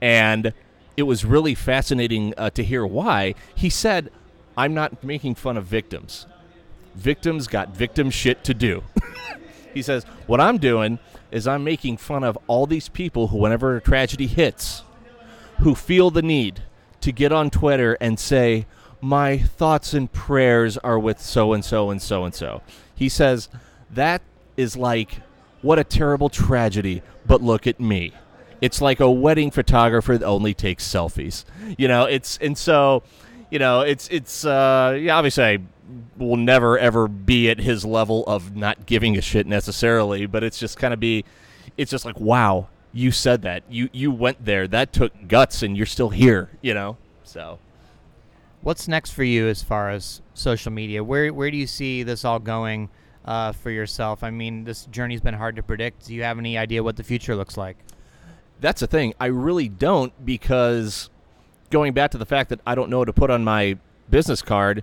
And 0.00 0.52
it 0.96 1.04
was 1.04 1.24
really 1.24 1.54
fascinating 1.54 2.34
uh, 2.36 2.50
to 2.50 2.64
hear 2.64 2.86
why. 2.86 3.34
He 3.54 3.70
said 3.70 4.10
i'm 4.56 4.74
not 4.74 5.04
making 5.04 5.36
fun 5.36 5.56
of 5.56 5.64
victims. 5.64 6.26
Victims 6.94 7.46
got 7.46 7.70
victim 7.70 8.10
shit 8.10 8.44
to 8.44 8.54
do. 8.54 8.82
He 9.74 9.82
says 9.82 10.04
what 10.26 10.40
i'm 10.40 10.56
doing 10.56 10.98
is 11.30 11.46
i'm 11.46 11.62
making 11.62 11.98
fun 11.98 12.24
of 12.24 12.36
all 12.48 12.66
these 12.66 12.88
people 12.88 13.28
who 13.28 13.36
whenever 13.36 13.76
a 13.76 13.80
tragedy 13.80 14.26
hits 14.26 14.82
who 15.60 15.74
feel 15.74 16.10
the 16.10 16.22
need 16.22 16.62
to 17.00 17.12
get 17.12 17.32
on 17.32 17.50
Twitter 17.50 17.96
and 18.00 18.18
say, 18.18 18.66
My 19.00 19.38
thoughts 19.38 19.94
and 19.94 20.10
prayers 20.10 20.78
are 20.78 20.98
with 20.98 21.20
so 21.20 21.52
and 21.52 21.64
so 21.64 21.90
and 21.90 22.00
so 22.00 22.24
and 22.24 22.34
so. 22.34 22.62
He 22.98 23.08
says, 23.08 23.48
That 23.90 24.22
is 24.56 24.76
like, 24.76 25.20
what 25.62 25.78
a 25.78 25.84
terrible 25.84 26.28
tragedy, 26.28 27.02
but 27.26 27.42
look 27.42 27.66
at 27.66 27.78
me. 27.80 28.12
It's 28.60 28.80
like 28.80 28.98
a 28.98 29.10
wedding 29.10 29.50
photographer 29.50 30.18
that 30.18 30.26
only 30.26 30.52
takes 30.52 30.86
selfies. 30.86 31.44
You 31.76 31.86
know, 31.86 32.04
it's, 32.04 32.38
and 32.38 32.58
so, 32.58 33.04
you 33.50 33.60
know, 33.60 33.82
it's, 33.82 34.08
it's, 34.08 34.44
uh, 34.44 34.98
yeah, 35.00 35.16
obviously 35.16 35.44
I 35.44 35.58
will 36.16 36.36
never 36.36 36.76
ever 36.78 37.06
be 37.08 37.48
at 37.48 37.60
his 37.60 37.84
level 37.84 38.24
of 38.26 38.56
not 38.56 38.84
giving 38.84 39.16
a 39.16 39.20
shit 39.20 39.46
necessarily, 39.46 40.26
but 40.26 40.42
it's 40.42 40.58
just 40.58 40.76
kind 40.76 40.92
of 40.92 40.98
be, 40.98 41.24
it's 41.76 41.90
just 41.90 42.04
like, 42.04 42.18
wow, 42.18 42.68
you 42.92 43.10
said 43.12 43.42
that 43.42 43.62
you 43.68 43.88
you 43.92 44.10
went 44.10 44.44
there 44.44 44.66
that 44.66 44.92
took 44.92 45.12
guts 45.28 45.62
and 45.62 45.76
you're 45.76 45.86
still 45.86 46.08
here 46.08 46.50
you 46.62 46.72
know 46.72 46.96
so 47.22 47.58
What's 48.62 48.88
next 48.88 49.10
for 49.12 49.24
you 49.24 49.48
as 49.48 49.62
far 49.62 49.90
as 49.90 50.20
social 50.34 50.72
media? 50.72 51.02
Where 51.04 51.32
where 51.32 51.50
do 51.50 51.56
you 51.56 51.66
see 51.66 52.02
this 52.02 52.24
all 52.24 52.38
going 52.38 52.88
uh, 53.24 53.52
for 53.52 53.70
yourself? 53.70 54.22
I 54.24 54.30
mean, 54.30 54.64
this 54.64 54.86
journey's 54.86 55.20
been 55.20 55.34
hard 55.34 55.56
to 55.56 55.62
predict. 55.62 56.06
Do 56.06 56.14
you 56.14 56.22
have 56.24 56.38
any 56.38 56.58
idea 56.58 56.82
what 56.82 56.96
the 56.96 57.04
future 57.04 57.36
looks 57.36 57.56
like? 57.56 57.76
that's 58.60 58.80
the 58.80 58.86
thing 58.86 59.14
i 59.20 59.26
really 59.26 59.68
don't 59.68 60.12
because 60.24 61.10
going 61.70 61.92
back 61.92 62.10
to 62.10 62.18
the 62.18 62.26
fact 62.26 62.50
that 62.50 62.60
i 62.66 62.74
don't 62.74 62.90
know 62.90 62.98
what 62.98 63.04
to 63.04 63.12
put 63.12 63.30
on 63.30 63.44
my 63.44 63.76
business 64.10 64.42
card 64.42 64.82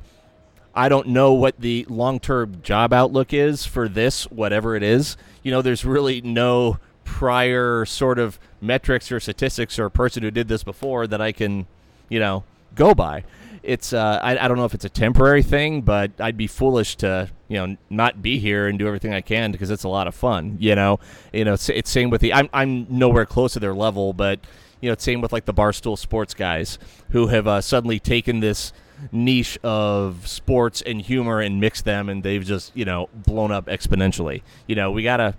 i 0.73 0.87
don't 0.87 1.07
know 1.07 1.33
what 1.33 1.59
the 1.59 1.85
long-term 1.89 2.61
job 2.61 2.93
outlook 2.93 3.33
is 3.33 3.65
for 3.65 3.87
this 3.87 4.23
whatever 4.31 4.75
it 4.75 4.83
is 4.83 5.17
you 5.43 5.51
know 5.51 5.61
there's 5.61 5.85
really 5.85 6.21
no 6.21 6.77
prior 7.03 7.85
sort 7.85 8.17
of 8.17 8.39
metrics 8.61 9.11
or 9.11 9.19
statistics 9.19 9.77
or 9.77 9.89
person 9.89 10.23
who 10.23 10.31
did 10.31 10.47
this 10.47 10.63
before 10.63 11.05
that 11.05 11.21
i 11.21 11.31
can 11.31 11.67
you 12.09 12.19
know 12.19 12.43
go 12.75 12.93
by 12.93 13.23
it's 13.65 13.93
uh, 13.93 14.19
I, 14.21 14.37
I 14.37 14.47
don't 14.47 14.57
know 14.57 14.65
if 14.65 14.73
it's 14.73 14.85
a 14.85 14.89
temporary 14.89 15.43
thing 15.43 15.81
but 15.81 16.11
i'd 16.19 16.37
be 16.37 16.47
foolish 16.47 16.95
to 16.97 17.29
you 17.47 17.57
know 17.57 17.77
not 17.89 18.21
be 18.21 18.39
here 18.39 18.67
and 18.67 18.77
do 18.77 18.87
everything 18.87 19.13
i 19.13 19.21
can 19.21 19.51
because 19.51 19.69
it's 19.69 19.83
a 19.83 19.89
lot 19.89 20.07
of 20.07 20.15
fun 20.15 20.57
you 20.59 20.75
know 20.75 20.99
you 21.33 21.45
know 21.45 21.53
it's, 21.53 21.69
it's 21.69 21.89
same 21.89 22.09
with 22.09 22.21
the 22.21 22.33
I'm, 22.33 22.49
I'm 22.53 22.87
nowhere 22.89 23.25
close 23.25 23.53
to 23.53 23.59
their 23.59 23.73
level 23.73 24.13
but 24.13 24.39
you 24.81 24.89
know 24.89 24.93
it's 24.93 25.03
same 25.03 25.21
with 25.21 25.33
like 25.33 25.45
the 25.45 25.53
barstool 25.53 25.97
sports 25.97 26.33
guys 26.33 26.77
who 27.09 27.27
have 27.27 27.47
uh, 27.47 27.61
suddenly 27.61 27.99
taken 27.99 28.39
this 28.39 28.71
niche 29.11 29.57
of 29.63 30.27
sports 30.27 30.81
and 30.81 31.01
humor 31.01 31.41
and 31.41 31.59
mixed 31.59 31.83
them 31.85 32.07
and 32.07 32.23
they've 32.23 32.45
just 32.45 32.71
you 32.75 32.85
know 32.85 33.09
blown 33.13 33.51
up 33.51 33.65
exponentially 33.65 34.41
you 34.67 34.75
know 34.75 34.91
we 34.91 35.03
gotta 35.03 35.35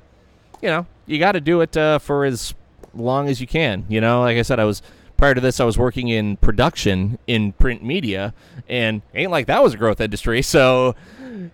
you 0.63 0.69
know, 0.69 0.87
you 1.07 1.19
got 1.19 1.33
to 1.33 1.41
do 1.41 1.61
it 1.61 1.77
uh, 1.77 1.99
for 1.99 2.25
as 2.25 2.55
long 2.95 3.29
as 3.29 3.41
you 3.41 3.47
can. 3.47 3.85
You 3.89 4.01
know, 4.01 4.21
like 4.21 4.37
I 4.37 4.43
said, 4.43 4.59
I 4.59 4.65
was 4.65 4.83
prior 5.17 5.35
to 5.35 5.41
this, 5.41 5.61
I 5.61 5.65
was 5.65 5.79
working 5.79 6.09
in 6.09 6.37
production 6.37 7.19
in 7.27 7.53
print 7.53 7.83
media, 7.83 8.35
and 8.69 9.03
ain't 9.15 9.31
like 9.31 9.47
that 9.47 9.63
was 9.63 9.75
a 9.75 9.77
growth 9.77 10.01
industry. 10.01 10.43
So, 10.57 10.95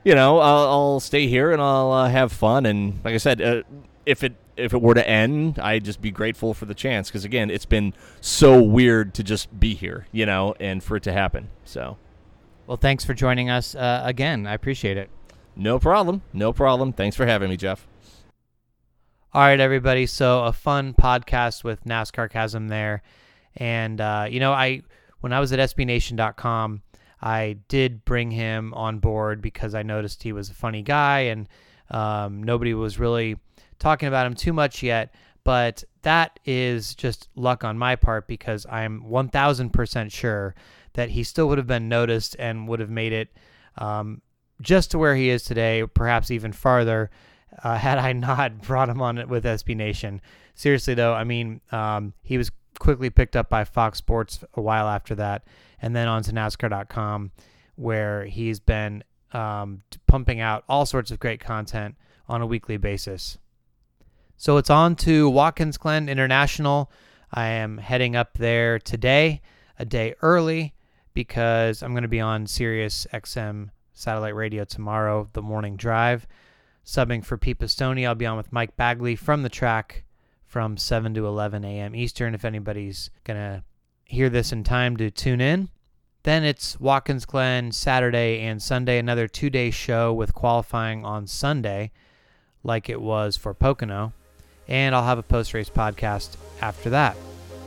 you 0.04 0.14
know, 0.14 0.38
I'll, 0.38 0.68
I'll 0.68 1.00
stay 1.00 1.26
here 1.26 1.50
and 1.52 1.60
I'll 1.60 1.90
uh, 1.90 2.08
have 2.08 2.30
fun. 2.32 2.66
And 2.66 3.00
like 3.04 3.14
I 3.14 3.18
said, 3.18 3.42
uh, 3.42 3.62
if 4.06 4.22
it 4.22 4.34
if 4.56 4.72
it 4.74 4.80
were 4.82 4.94
to 4.94 5.08
end, 5.08 5.58
I'd 5.58 5.84
just 5.84 6.00
be 6.00 6.10
grateful 6.10 6.54
for 6.54 6.66
the 6.66 6.74
chance 6.74 7.08
because 7.08 7.24
again, 7.24 7.50
it's 7.50 7.64
been 7.66 7.94
so 8.20 8.62
weird 8.62 9.14
to 9.14 9.22
just 9.24 9.58
be 9.58 9.74
here, 9.74 10.06
you 10.12 10.26
know, 10.26 10.54
and 10.60 10.82
for 10.84 10.96
it 10.96 11.02
to 11.04 11.12
happen. 11.12 11.48
So, 11.64 11.96
Well, 12.66 12.76
thanks 12.76 13.04
for 13.04 13.14
joining 13.14 13.48
us 13.50 13.74
uh, 13.74 14.02
again. 14.04 14.46
I 14.46 14.52
appreciate 14.54 14.96
it. 14.98 15.08
no 15.56 15.78
problem, 15.78 16.22
no 16.32 16.52
problem. 16.52 16.92
Thanks 16.92 17.16
for 17.16 17.26
having 17.26 17.48
me, 17.50 17.56
Jeff. 17.56 17.86
All 19.34 19.42
right, 19.42 19.58
everybody. 19.60 20.04
So 20.06 20.44
a 20.44 20.52
fun 20.52 20.92
podcast 20.94 21.64
with 21.64 21.84
Nascarcasm 21.84 22.68
there, 22.68 23.02
and 23.56 24.00
uh, 24.00 24.26
you 24.28 24.40
know, 24.40 24.52
I 24.52 24.82
when 25.20 25.32
I 25.32 25.40
was 25.40 25.52
at 25.52 25.58
SBNation.com, 25.58 26.82
I 27.20 27.58
did 27.68 28.04
bring 28.04 28.30
him 28.30 28.74
on 28.74 28.98
board 28.98 29.40
because 29.40 29.74
I 29.74 29.82
noticed 29.82 30.22
he 30.22 30.32
was 30.32 30.50
a 30.50 30.54
funny 30.54 30.82
guy, 30.82 31.20
and 31.20 31.48
um, 31.90 32.42
nobody 32.42 32.74
was 32.74 32.98
really 32.98 33.36
talking 33.78 34.08
about 34.08 34.26
him 34.26 34.34
too 34.34 34.52
much 34.52 34.82
yet. 34.82 35.14
But 35.44 35.84
that 36.02 36.38
is 36.44 36.94
just 36.94 37.28
luck 37.34 37.64
on 37.64 37.76
my 37.78 37.96
part 37.96 38.28
because 38.28 38.64
I'm 38.70 39.02
1,000% 39.02 40.12
sure 40.12 40.54
that 40.92 41.10
he 41.10 41.24
still 41.24 41.48
would 41.48 41.58
have 41.58 41.66
been 41.66 41.88
noticed 41.88 42.36
and 42.38 42.68
would 42.68 42.80
have 42.80 42.90
made 42.90 43.12
it 43.12 43.28
um, 43.76 44.22
just 44.60 44.90
to 44.92 44.98
where 44.98 45.16
he 45.16 45.30
is 45.30 45.42
today, 45.42 45.84
perhaps 45.94 46.30
even 46.30 46.52
farther, 46.52 47.10
uh, 47.62 47.76
had 47.78 47.98
I 47.98 48.12
not 48.12 48.62
brought 48.62 48.88
him 48.88 49.00
on 49.00 49.28
with 49.28 49.44
SB 49.44 49.76
Nation. 49.76 50.20
Seriously, 50.54 50.94
though, 50.94 51.14
I 51.14 51.24
mean, 51.24 51.60
um, 51.70 52.12
he 52.22 52.38
was 52.38 52.50
quickly 52.78 53.10
picked 53.10 53.36
up 53.36 53.48
by 53.48 53.64
Fox 53.64 53.98
Sports 53.98 54.44
a 54.54 54.60
while 54.60 54.88
after 54.88 55.14
that, 55.16 55.44
and 55.80 55.94
then 55.94 56.08
on 56.08 56.22
to 56.24 56.32
NASCAR.com, 56.32 57.32
where 57.76 58.24
he's 58.24 58.60
been 58.60 59.04
um, 59.32 59.82
pumping 60.06 60.40
out 60.40 60.64
all 60.68 60.86
sorts 60.86 61.10
of 61.10 61.18
great 61.18 61.40
content 61.40 61.96
on 62.28 62.42
a 62.42 62.46
weekly 62.46 62.76
basis. 62.76 63.38
So 64.36 64.56
it's 64.56 64.70
on 64.70 64.96
to 64.96 65.28
Watkins 65.30 65.78
Glen 65.78 66.08
International. 66.08 66.90
I 67.32 67.46
am 67.46 67.78
heading 67.78 68.16
up 68.16 68.36
there 68.38 68.78
today, 68.78 69.40
a 69.78 69.84
day 69.84 70.14
early, 70.20 70.74
because 71.14 71.82
I'm 71.82 71.92
going 71.92 72.02
to 72.02 72.08
be 72.08 72.20
on 72.20 72.46
Sirius 72.46 73.06
XM 73.12 73.70
satellite 73.92 74.34
radio 74.34 74.64
tomorrow, 74.64 75.28
the 75.32 75.42
morning 75.42 75.76
drive. 75.76 76.26
Subbing 76.84 77.24
for 77.24 77.38
Pete 77.38 77.58
Pistone, 77.58 78.06
I'll 78.06 78.14
be 78.14 78.26
on 78.26 78.36
with 78.36 78.52
Mike 78.52 78.76
Bagley 78.76 79.14
from 79.14 79.42
the 79.42 79.48
track 79.48 80.04
from 80.52 80.76
7 80.76 81.14
to 81.14 81.26
11 81.26 81.64
a.m. 81.64 81.96
Eastern 81.96 82.34
if 82.34 82.44
anybody's 82.44 83.08
going 83.24 83.38
to 83.38 83.64
hear 84.04 84.28
this 84.28 84.52
in 84.52 84.62
time 84.62 84.98
to 84.98 85.10
tune 85.10 85.40
in. 85.40 85.70
Then 86.24 86.44
it's 86.44 86.78
Watkins 86.78 87.24
Glen 87.24 87.72
Saturday 87.72 88.42
and 88.42 88.62
Sunday, 88.62 88.98
another 88.98 89.26
two 89.26 89.48
day 89.48 89.70
show 89.70 90.12
with 90.12 90.34
qualifying 90.34 91.06
on 91.06 91.26
Sunday, 91.26 91.90
like 92.62 92.90
it 92.90 93.00
was 93.00 93.34
for 93.34 93.54
Pocono. 93.54 94.12
And 94.68 94.94
I'll 94.94 95.06
have 95.06 95.16
a 95.16 95.22
post 95.22 95.54
race 95.54 95.70
podcast 95.70 96.36
after 96.60 96.90
that. 96.90 97.16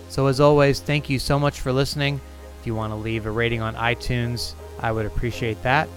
So, 0.10 0.28
as 0.28 0.40
always, 0.40 0.80
thank 0.80 1.10
you 1.10 1.18
so 1.18 1.40
much 1.40 1.62
for 1.62 1.74
listening. 1.74 2.22
If 2.62 2.68
you 2.68 2.76
want 2.76 2.92
to 2.92 2.98
leave 2.98 3.26
a 3.26 3.32
rating 3.32 3.62
on 3.62 3.74
iTunes, 3.74 4.54
I 4.80 4.92
would 4.92 5.08
appreciate 5.08 5.62
that. 5.64 5.90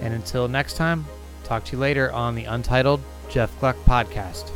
And 0.00 0.14
until 0.14 0.46
next 0.46 0.74
time, 0.74 1.04
talk 1.42 1.64
to 1.64 1.72
you 1.72 1.80
later 1.80 2.12
on 2.12 2.36
the 2.36 2.44
Untitled 2.44 3.00
Jeff 3.28 3.58
Gluck 3.58 3.76
podcast. 3.78 4.52